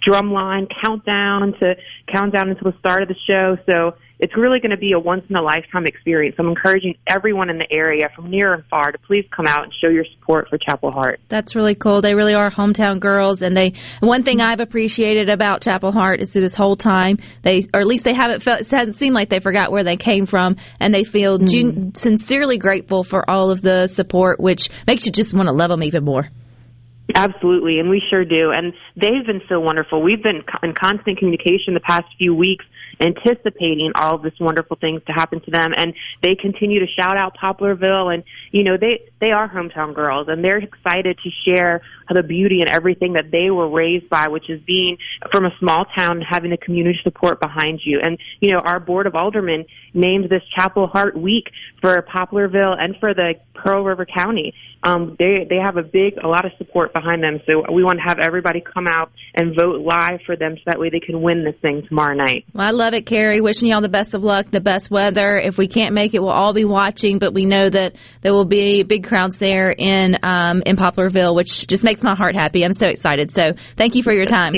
[0.06, 1.76] drum line countdown to
[2.12, 3.58] countdown until the start of the show.
[3.66, 6.36] So it's really going to be a once in a lifetime experience.
[6.39, 9.74] I'm encouraging everyone in the area from near and far to please come out and
[9.82, 11.20] show your support for Chapel Hart.
[11.28, 12.01] That's really cool.
[12.01, 13.74] They really are hometown girls, and they.
[13.99, 17.88] One thing I've appreciated about Chapel Hart is through this whole time they, or at
[17.88, 18.62] least they haven't felt.
[18.62, 21.45] It hasn't seemed like they forgot where they came from, and they feel mm-hmm.
[21.45, 25.70] gen- sincerely grateful for all of the support, which makes you just want to love
[25.70, 26.30] them even more.
[27.14, 28.51] Absolutely, and we sure do.
[28.51, 30.01] And they've been so wonderful.
[30.01, 32.66] We've been in constant communication the past few weeks,
[32.99, 35.74] anticipating all of this wonderful things to happen to them.
[35.78, 35.93] And
[36.24, 40.43] they continue to shout out Poplarville, and you know they they are hometown girls, and
[40.43, 41.82] they're excited to share
[42.14, 44.97] the beauty and everything that they were raised by, which is being
[45.32, 47.99] from a small town having the community support behind you.
[48.03, 51.45] And you know our board of aldermen named this Chapel Hart Week
[51.82, 54.53] for Poplarville and for the Pearl River County.
[54.84, 57.39] Um, they they have a big a lot of support behind them.
[57.47, 60.80] So we want to have everybody come out and vote live for them, so that
[60.80, 62.45] way they can win this thing tomorrow night.
[62.53, 63.41] Well, I love it, Carrie.
[63.41, 65.38] Wishing y'all the best of luck, the best weather.
[65.38, 67.18] If we can't make it, we'll all be watching.
[67.18, 71.66] But we know that there will be big crowds there in um, in Poplarville, which
[71.66, 72.64] just makes my heart happy.
[72.64, 73.32] I'm so excited.
[73.32, 74.54] So thank you for your time.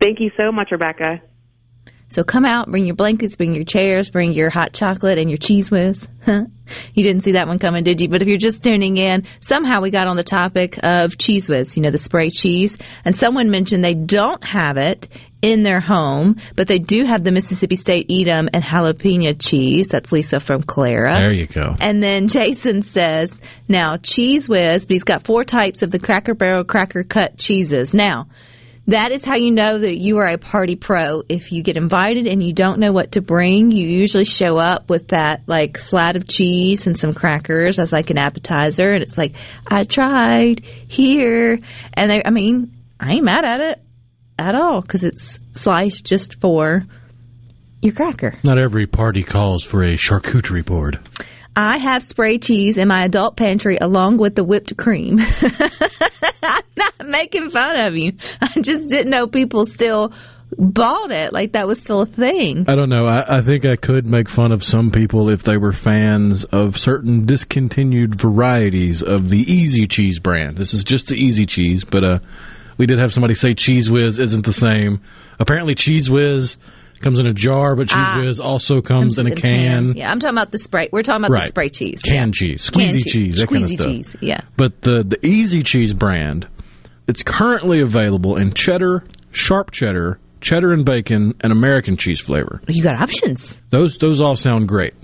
[0.00, 1.22] Thank you so much, Rebecca.
[2.10, 5.38] So come out, bring your blankets, bring your chairs, bring your hot chocolate and your
[5.38, 6.06] Cheez Whiz.
[6.26, 8.08] you didn't see that one coming, did you?
[8.08, 11.76] But if you're just tuning in, somehow we got on the topic of Cheez Whiz,
[11.76, 12.78] you know, the spray cheese.
[13.04, 15.08] And someone mentioned they don't have it
[15.42, 19.88] in their home, but they do have the Mississippi State Edam and jalapeno cheese.
[19.88, 21.18] That's Lisa from Clara.
[21.18, 21.76] There you go.
[21.78, 23.36] And then Jason says,
[23.68, 27.92] now cheese whiz, but he's got four types of the Cracker Barrel cracker cut cheeses.
[27.92, 28.28] Now,
[28.86, 31.22] that is how you know that you are a party pro.
[31.28, 34.90] If you get invited and you don't know what to bring, you usually show up
[34.90, 38.90] with that like slat of cheese and some crackers as like an appetizer.
[38.90, 39.34] And it's like,
[39.66, 41.58] I tried here.
[41.94, 43.82] And they, I mean, I ain't mad at it
[44.38, 46.84] at all because it's sliced just for
[47.80, 48.34] your cracker.
[48.44, 50.98] Not every party calls for a charcuterie board.
[51.56, 55.18] I have spray cheese in my adult pantry along with the whipped cream.
[56.42, 58.12] I'm not making fun of you.
[58.42, 60.12] I just didn't know people still
[60.58, 61.32] bought it.
[61.32, 62.64] Like that was still a thing.
[62.68, 63.06] I don't know.
[63.06, 66.78] I, I think I could make fun of some people if they were fans of
[66.78, 70.56] certain discontinued varieties of the Easy Cheese brand.
[70.56, 72.18] This is just the Easy Cheese, but uh,
[72.78, 75.00] we did have somebody say Cheez Whiz isn't the same.
[75.38, 76.56] Apparently, Cheez Whiz
[77.04, 78.20] comes in a jar, but Cheez Ah.
[78.24, 79.94] Whiz also comes, in a the can.
[79.96, 80.90] Yeah, I'm talking about the Sprite.
[80.92, 81.48] We're talking about the Right.
[81.48, 82.00] spray cheese.
[82.02, 82.48] Canned Yeah.
[82.48, 83.86] cheese, squeezy Canned cheese, that kind of squeezy stuff.
[83.86, 84.16] cheese.
[84.20, 84.40] Yeah.
[84.56, 86.46] But the the Easy Cheese brand,
[87.06, 92.60] it's currently available in cheddar, sharp cheddar, cheddar and bacon, and American cheese flavor.
[92.68, 93.56] You got options.
[93.70, 94.94] Those those all sound great.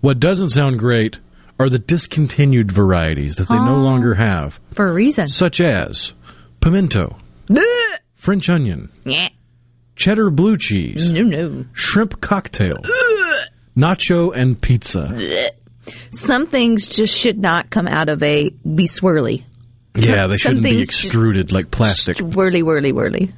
[0.00, 1.18] What doesn't sound great
[1.58, 3.80] are the discontinued varieties that they no Oh.
[3.80, 5.28] longer have, For a reason.
[5.28, 6.12] such as
[6.60, 7.16] pimento,
[8.14, 9.28] French onion, Yeah.
[9.96, 11.64] Cheddar blue cheese, No, no.
[11.72, 12.78] shrimp cocktail,
[13.76, 15.50] nacho and pizza.
[16.10, 19.44] Some things just should not come out of a be swirly.
[19.96, 22.18] Yeah, they shouldn't be extruded like plastic.
[22.18, 23.32] Whirly, whirly, whirly.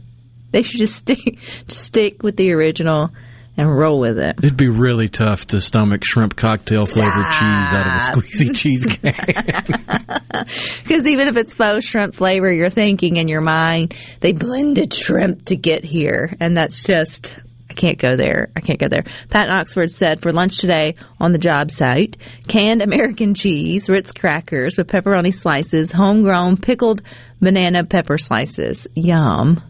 [0.53, 3.11] They should just stick, just stick with the original
[3.57, 4.37] and roll with it.
[4.39, 8.87] It'd be really tough to stomach shrimp cocktail flavored cheese out of a squeezy cheese
[8.87, 9.15] can.
[10.83, 15.47] Because even if it's faux shrimp flavor, you're thinking in your mind, they blended shrimp
[15.47, 16.37] to get here.
[16.39, 17.39] And that's just,
[17.71, 18.51] I can't go there.
[18.55, 19.05] I can't go there.
[19.31, 22.17] Pat Oxford said for lunch today on the job site,
[22.49, 27.03] canned American cheese, Ritz crackers with pepperoni slices, homegrown pickled
[27.41, 28.87] banana pepper slices.
[28.95, 29.63] Yum.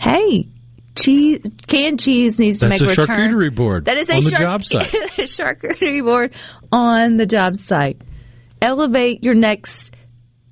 [0.00, 0.48] Hey,
[0.94, 3.06] cheese, canned cheese needs to make a return.
[3.06, 4.94] charcuterie board That is a on the char- job site.
[4.94, 6.34] a charcuterie board
[6.70, 8.00] on the job site.
[8.60, 9.92] Elevate your next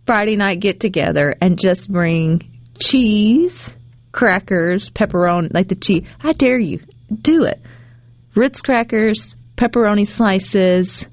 [0.07, 3.75] Friday night get together and just bring cheese,
[4.13, 6.05] crackers, pepperoni, like the cheese.
[6.21, 6.81] I dare you,
[7.23, 7.61] do it.
[8.35, 11.07] Ritz crackers, pepperoni slices,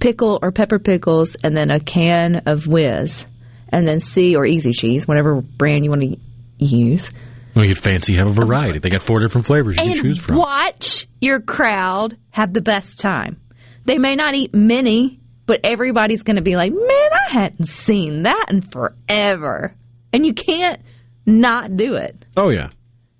[0.00, 3.26] pickle or pepper pickles, and then a can of Whiz,
[3.68, 6.16] and then C or Easy Cheese, whatever brand you want to
[6.58, 7.12] use.
[7.56, 8.80] Well, you fancy have a variety.
[8.80, 10.36] They got four different flavors you can choose from.
[10.36, 13.40] watch your crowd have the best time.
[13.86, 18.24] They may not eat many, but everybody's going to be like, man, I hadn't seen
[18.24, 19.74] that in forever.
[20.12, 20.82] And you can't
[21.24, 22.26] not do it.
[22.36, 22.70] Oh yeah,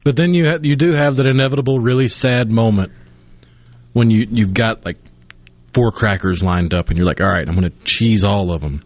[0.05, 2.93] but then you ha- you do have that inevitable really sad moment
[3.95, 4.99] when you you've got like
[5.72, 8.61] four crackers lined up and you're like, all right, I'm going to cheese all of
[8.61, 8.84] them,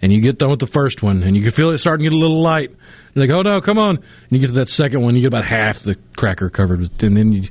[0.00, 2.10] and you get done with the first one and you can feel it starting to
[2.10, 2.74] get a little light.
[3.18, 3.96] You're like, oh no, come on!
[3.96, 7.02] And you get to that second one, you get about half the cracker covered, with,
[7.02, 7.48] and then you.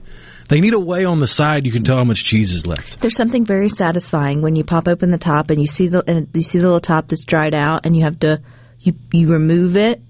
[0.49, 3.01] They need a way on the side you can tell how much cheese is left.
[3.01, 6.30] There's something very satisfying when you pop open the top and you see the and
[6.34, 8.41] you see the little top that's dried out and you have to
[8.80, 10.01] you you remove it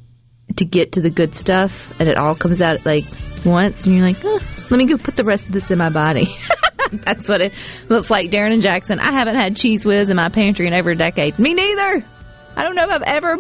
[0.58, 3.06] to get to the good stuff and it all comes out like
[3.46, 4.40] once and you're like, oh,
[4.70, 6.28] let me go put the rest of this in my body.
[6.92, 7.54] that's what it
[7.90, 8.30] looks like.
[8.30, 9.00] Darren and Jackson.
[9.00, 11.40] I haven't had Cheez Whiz in my pantry in over a decade.
[11.40, 12.06] Me neither.
[12.56, 13.38] I don't know if I've ever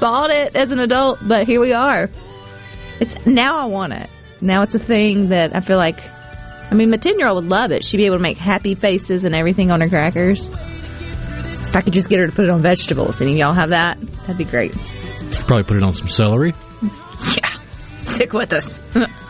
[0.00, 2.10] bought it as an adult, but here we are.
[2.98, 4.10] It's now I want it.
[4.40, 5.98] Now it's a thing that I feel like.
[6.70, 7.84] I mean, my ten year old would love it.
[7.84, 10.48] She'd be able to make happy faces and everything on her crackers.
[10.48, 13.98] If I could just get her to put it on vegetables, and y'all have that,
[14.20, 14.72] that'd be great.
[15.46, 16.54] Probably put it on some celery.
[17.36, 17.50] Yeah,
[18.00, 18.80] stick with us.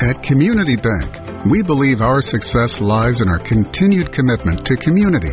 [0.00, 5.32] At Community Bank, we believe our success lies in our continued commitment to community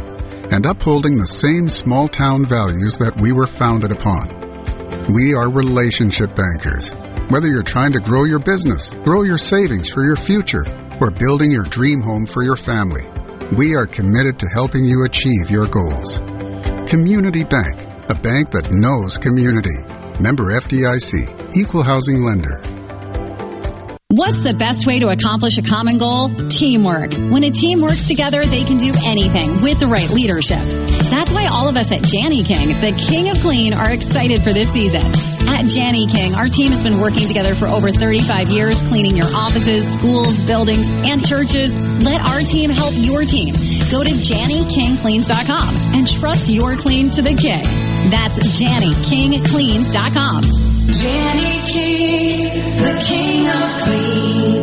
[0.56, 4.30] and upholding the same small town values that we were founded upon.
[5.14, 6.92] We are relationship bankers.
[7.28, 10.64] Whether you're trying to grow your business, grow your savings for your future,
[11.02, 13.04] or building your dream home for your family,
[13.58, 16.20] we are committed to helping you achieve your goals.
[16.88, 19.76] Community Bank, a bank that knows community.
[20.22, 22.62] Member FDIC, Equal Housing Lender.
[24.14, 26.30] What's the best way to accomplish a common goal?
[26.48, 27.14] Teamwork.
[27.14, 30.60] When a team works together, they can do anything with the right leadership.
[31.10, 34.70] That's why all of us at Jani-King, the king of clean, are excited for this
[34.70, 35.02] season.
[35.50, 39.92] At Jani-King, our team has been working together for over 35 years, cleaning your offices,
[39.92, 41.76] schools, buildings, and churches.
[42.04, 43.56] Let our team help your team.
[43.90, 47.64] Go to JaniKingCleans.com and trust your clean to the king.
[48.12, 50.73] That's JaniKingCleans.com.
[50.86, 52.44] Jani-King,
[52.82, 54.63] the king of clean.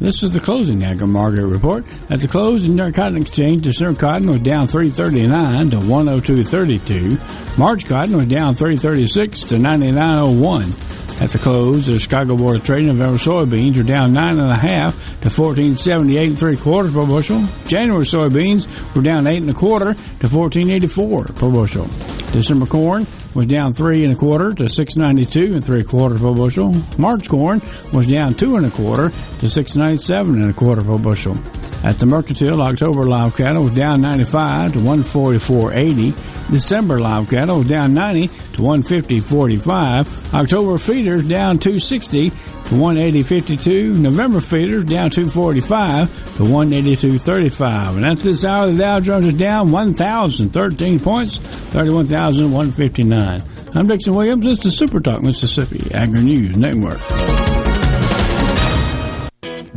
[0.00, 1.84] This is the closing agri market report.
[2.10, 7.58] At the close, the New York Cotton Exchange, December cotton was down 339 to 102.32.
[7.58, 11.20] March cotton was down 336 to 99.01.
[11.20, 14.58] At the close, the Chicago Board of Trade November soybeans were down nine and a
[14.58, 17.46] half to 14.78 and three quarters per bushel.
[17.66, 22.19] January soybeans were down eight and a quarter to 14.84 per bushel.
[22.32, 26.72] December corn was down three and a quarter to 6.92 and three quarters per bushel.
[26.98, 27.60] March corn
[27.92, 31.36] was down two and a quarter to 6.97 and a quarter per bushel.
[31.82, 36.50] At the Mercantile, October live cattle was down 95 to 144.80.
[36.50, 40.34] December live cattle was down 90 to 150.45.
[40.34, 42.30] October feeders down 260
[42.70, 43.96] to 180.52.
[43.96, 47.96] November feeders down 245 to 182.35.
[47.96, 48.70] And that's this hour.
[48.70, 53.42] The Dow Jones is down 1,013 points, 31,159.
[53.74, 54.44] I'm Dixon Williams.
[54.44, 57.00] This is Super Talk Mississippi Agri News Network.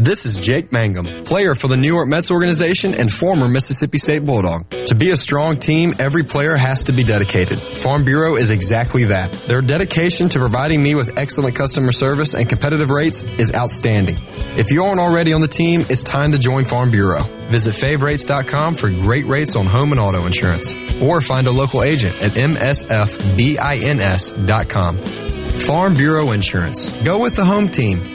[0.03, 4.25] This is Jake Mangum, player for the New York Mets organization and former Mississippi State
[4.25, 4.69] Bulldog.
[4.87, 7.57] To be a strong team, every player has to be dedicated.
[7.57, 9.31] Farm Bureau is exactly that.
[9.31, 14.17] Their dedication to providing me with excellent customer service and competitive rates is outstanding.
[14.57, 17.23] If you aren't already on the team, it's time to join Farm Bureau.
[17.49, 20.75] Visit favrates.com for great rates on home and auto insurance.
[21.01, 23.05] Or find a local agent at msfbins.com.
[25.59, 26.89] Farm Bureau Insurance.
[27.03, 28.13] Go with the home team.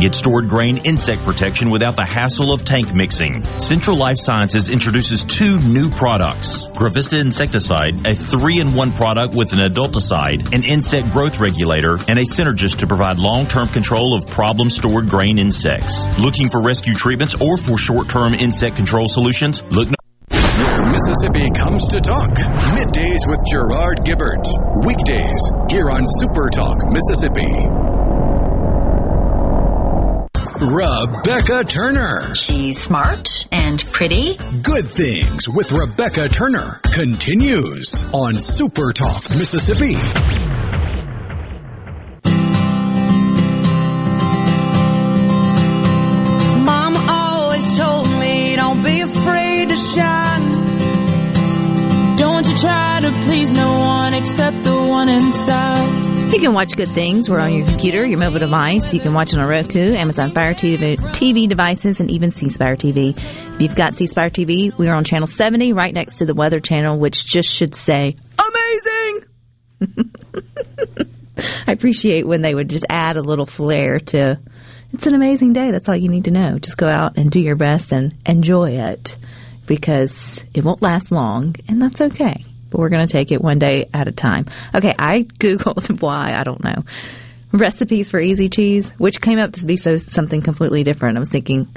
[0.00, 3.42] Get stored grain insect protection without the hassle of tank mixing.
[3.58, 6.66] Central Life Sciences introduces two new products.
[6.68, 12.78] Gravista insecticide, a three-in-one product with an adulticide, an insect growth regulator, and a synergist
[12.78, 16.06] to provide long-term control of problem stored grain insects.
[16.16, 19.64] Looking for rescue treatments or for short-term insect control solutions?
[19.64, 19.96] Look no
[20.30, 22.30] Where Mississippi comes to talk.
[22.30, 24.46] Middays with Gerard Gibert.
[24.86, 27.97] Weekdays here on Super Talk Mississippi.
[30.60, 32.34] Rebecca Turner.
[32.34, 34.36] She's smart and pretty.
[34.62, 39.94] Good Things with Rebecca Turner continues on Super Talk Mississippi.
[46.64, 50.52] Mama always told me, don't be afraid to shine.
[52.16, 56.07] Don't you try to please no one except the one inside.
[56.30, 57.28] You can watch good things.
[57.28, 58.92] We're on your computer, your mobile device.
[58.92, 62.76] You can watch it on Roku, Amazon Fire TV, TV devices, and even C Spire
[62.76, 63.16] TV.
[63.16, 66.34] If you've got C Spire TV, we are on channel 70, right next to the
[66.34, 69.24] Weather Channel, which just should say amazing.
[71.66, 74.38] I appreciate when they would just add a little flair to.
[74.92, 75.70] It's an amazing day.
[75.70, 76.58] That's all you need to know.
[76.58, 79.16] Just go out and do your best and enjoy it
[79.66, 83.58] because it won't last long, and that's okay but we're going to take it one
[83.58, 84.46] day at a time.
[84.74, 86.84] Okay, I googled why I don't know
[87.52, 91.16] recipes for easy cheese, which came up to be so something completely different.
[91.16, 91.68] I was thinking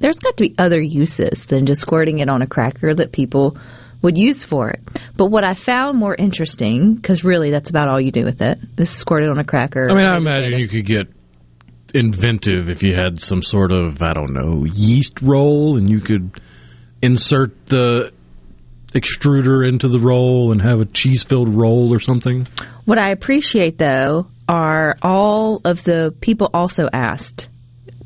[0.00, 3.56] there's got to be other uses than just squirting it on a cracker that people
[4.00, 4.80] would use for it.
[5.16, 8.58] But what I found more interesting, because really that's about all you do with it,
[8.78, 9.88] is squirt it on a cracker.
[9.90, 11.08] I mean, I imagine you could get
[11.94, 16.40] inventive if you had some sort of I don't know yeast roll, and you could
[17.02, 18.12] insert the
[18.92, 22.48] extruder into the roll and have a cheese filled roll or something.
[22.84, 27.48] What I appreciate though are all of the people also asked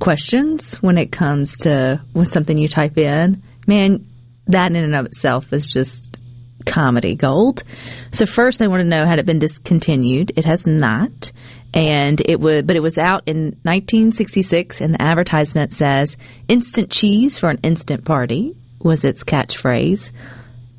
[0.01, 3.43] questions when it comes to when something you type in.
[3.67, 4.07] Man,
[4.49, 6.19] that in and of itself is just
[6.67, 7.63] comedy gold.
[8.11, 10.33] So first they want to know had it been discontinued.
[10.37, 11.33] It has not.
[11.75, 16.17] And it would, but it was out in 1966 and the advertisement says
[16.49, 20.11] instant cheese for an instant party was its catchphrase.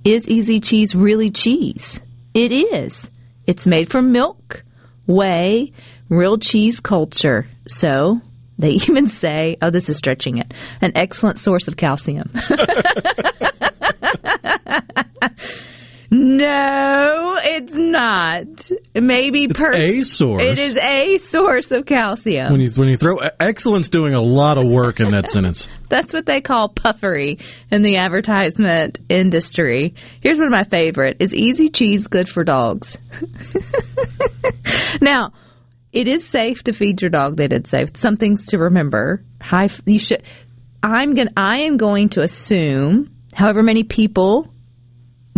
[0.05, 1.99] Is easy cheese really cheese?
[2.33, 3.09] It is.
[3.47, 4.63] It's made from milk,
[5.07, 5.71] whey,
[6.09, 7.47] real cheese culture.
[7.69, 8.19] So
[8.57, 12.31] they even say, oh, this is stretching it, an excellent source of calcium.
[16.13, 18.69] no, it's not.
[18.93, 20.43] Maybe It's per- a source.
[20.43, 22.51] It is a source of calcium.
[22.51, 25.67] When you when you throw excellence, doing a lot of work in that sentence.
[25.89, 27.39] That's what they call puffery
[27.71, 29.95] in the advertisement industry.
[30.21, 31.17] Here's one of my favorite.
[31.19, 32.95] Is easy cheese good for dogs?
[35.01, 35.33] now,
[35.91, 37.37] it is safe to feed your dog.
[37.37, 39.23] They did say some things to remember.
[39.41, 40.21] High, you should.
[40.83, 41.29] I'm going.
[41.37, 44.52] I am going to assume, however many people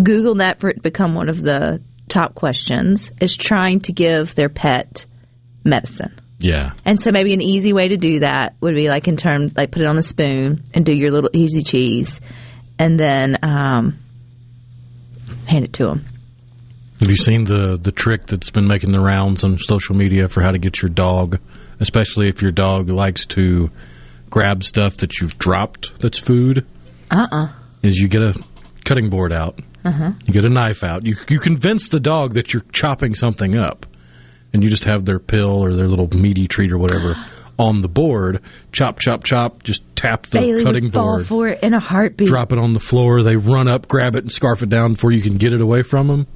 [0.01, 4.35] Google that for it to become one of the top questions, is trying to give
[4.35, 5.05] their pet
[5.63, 6.19] medicine.
[6.39, 6.73] Yeah.
[6.85, 9.71] And so maybe an easy way to do that would be like in terms, like
[9.71, 12.21] put it on a spoon and do your little easy cheese
[12.77, 13.99] and then um,
[15.47, 16.05] hand it to them.
[16.99, 20.41] Have you seen the the trick that's been making the rounds on social media for
[20.41, 21.39] how to get your dog,
[21.79, 23.69] especially if your dog likes to
[24.29, 26.65] grab stuff that you've dropped that's food?
[27.11, 27.47] Uh uh
[27.83, 28.33] Is you get a
[28.85, 30.11] cutting board out, Uh huh.
[30.25, 33.85] you get a knife out, you you convince the dog that you're chopping something up,
[34.51, 37.15] and you just have their pill or their little meaty treat or whatever
[37.59, 38.41] on the board.
[38.71, 39.61] Chop, chop, chop.
[39.63, 41.27] Just tap the Bailey cutting would fall board.
[41.27, 42.27] for it in a heartbeat.
[42.27, 43.21] drop it on the floor.
[43.23, 45.83] They run up, grab it, and scarf it down before you can get it away
[45.83, 46.27] from them.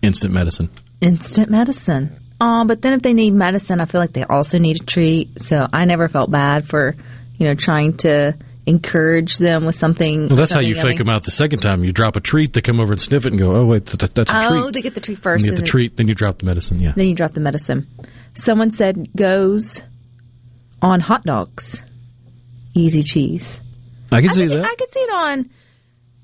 [0.00, 0.70] Instant medicine.
[1.00, 2.16] Instant medicine.
[2.40, 5.42] Oh, but then if they need medicine, I feel like they also need a treat.
[5.42, 6.96] So I never felt bad for,
[7.38, 8.36] you know, trying to
[8.66, 10.28] encourage them with something.
[10.28, 11.82] Well, that's how you fake them out the second time.
[11.84, 13.98] You drop a treat, they come over and sniff it and go, "Oh wait, th-
[13.98, 15.44] th- that's a treat." Oh, they get the treat And first.
[15.44, 16.78] you get the then- treat, then you drop the medicine.
[16.80, 16.92] Yeah.
[16.94, 17.86] Then you drop the medicine.
[18.34, 19.82] Someone said goes
[20.80, 21.82] on hot dogs.
[22.74, 23.60] Easy cheese.
[24.10, 24.64] I can see could, that.
[24.64, 25.50] I could see it on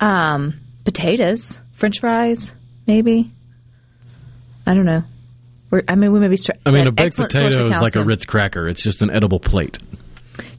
[0.01, 2.55] um, potatoes, French fries,
[2.87, 3.31] maybe.
[4.67, 5.03] I don't know.
[5.71, 6.37] We're, I mean, we may be.
[6.37, 8.05] Stra- I mean, a baked potato is like a.
[8.05, 8.69] Ritz cracker.
[8.69, 9.79] It's just an edible plate.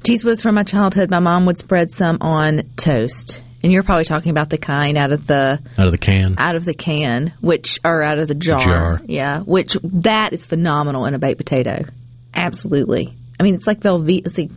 [0.03, 1.09] Cheez Whiz from my childhood.
[1.09, 5.11] My mom would spread some on toast, and you're probably talking about the kind out
[5.11, 6.36] of the Out of the can.
[6.38, 8.59] out of the can, which or out of the jar.
[8.59, 9.01] Jar.
[9.05, 11.86] Yeah, which that is phenomenal in a baked potato.
[12.34, 13.13] Absolutely.
[13.39, 14.27] I mean, it's like Velveeta.
[14.27, 14.51] It's like,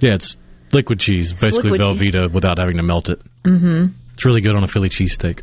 [0.00, 0.36] Yeah, it's
[0.72, 3.20] liquid cheese, basically liquid- Velveeta without having to melt it.
[3.44, 3.86] Mm-hmm.
[4.14, 5.40] It's really good on a Philly cheesesteak.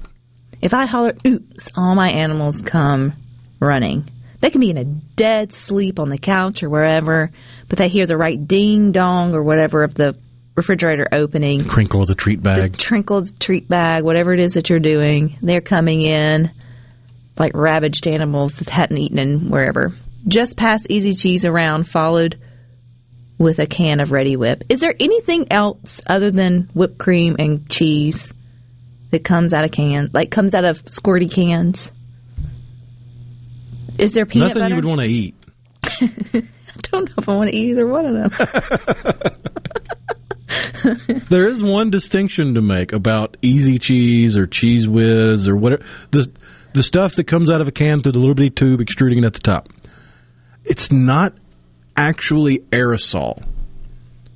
[0.62, 3.14] If I holler, oops, all my animals come
[3.60, 4.10] running.
[4.44, 7.32] They can be in a dead sleep on the couch or wherever,
[7.70, 10.18] but they hear the right ding dong or whatever of the
[10.54, 11.64] refrigerator opening.
[11.64, 12.74] Crinkle of the treat bag.
[12.74, 16.52] The trickled treat bag, whatever it is that you're doing, they're coming in
[17.40, 19.94] like ravaged animals that hadn't eaten in wherever.
[20.28, 22.38] Just pass Easy Cheese around, followed
[23.38, 24.66] with a can of Reddi-wip.
[24.68, 28.34] Is there anything else other than whipped cream and cheese
[29.12, 31.93] that comes out of cans, like comes out of squirty cans?
[34.00, 34.70] Is there peanut Nothing butter?
[34.70, 35.36] you would want to eat.
[35.84, 36.42] I
[36.92, 39.34] don't know if I want to eat either one of them.
[41.30, 46.30] there is one distinction to make about easy cheese or Cheez Whiz or whatever the
[46.74, 49.26] the stuff that comes out of a can through the little bitty tube extruding it
[49.26, 49.70] at the top.
[50.66, 51.34] It's not
[51.96, 53.44] actually aerosol.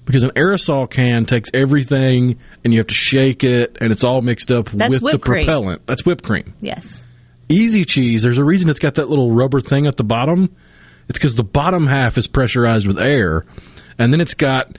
[0.05, 4.21] Because an aerosol can takes everything and you have to shake it and it's all
[4.21, 5.43] mixed up That's with the cream.
[5.45, 5.85] propellant.
[5.87, 6.53] That's whipped cream.
[6.61, 7.01] yes.
[7.49, 10.55] Easy cheese, there's a reason it's got that little rubber thing at the bottom.
[11.07, 13.45] It's because the bottom half is pressurized with air,
[13.97, 14.77] and then it's got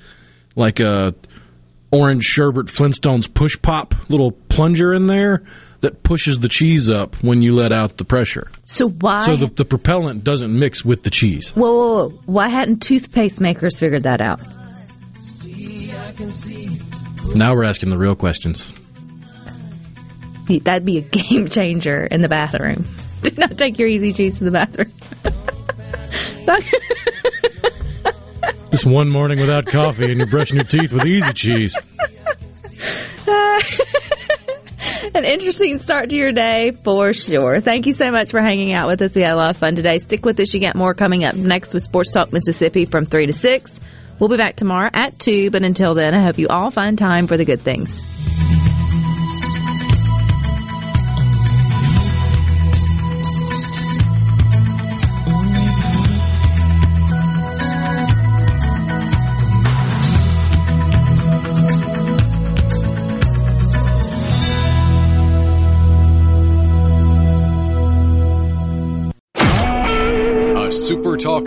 [0.54, 1.14] like a
[1.90, 5.44] orange sherbet Flintstones push pop little plunger in there
[5.80, 8.50] that pushes the cheese up when you let out the pressure.
[8.64, 9.20] So why?
[9.20, 11.50] So the, the propellant doesn't mix with the cheese.
[11.50, 12.22] Whoa, whoa, whoa.
[12.26, 14.40] Why hadn't toothpaste makers figured that out?
[17.34, 18.66] Now we're asking the real questions.
[20.56, 22.86] That'd be a game changer in the bathroom.
[23.22, 24.92] Do not take your easy cheese to the bathroom.
[28.70, 31.76] Just one morning without coffee and you're brushing your teeth with easy cheese.
[35.14, 37.60] An interesting start to your day for sure.
[37.60, 39.16] Thank you so much for hanging out with us.
[39.16, 39.98] We had a lot of fun today.
[39.98, 40.52] Stick with us.
[40.54, 43.80] You get more coming up next with Sports Talk Mississippi from 3 to 6.
[44.18, 47.26] We'll be back tomorrow at 2, but until then, I hope you all find time
[47.26, 48.17] for the good things.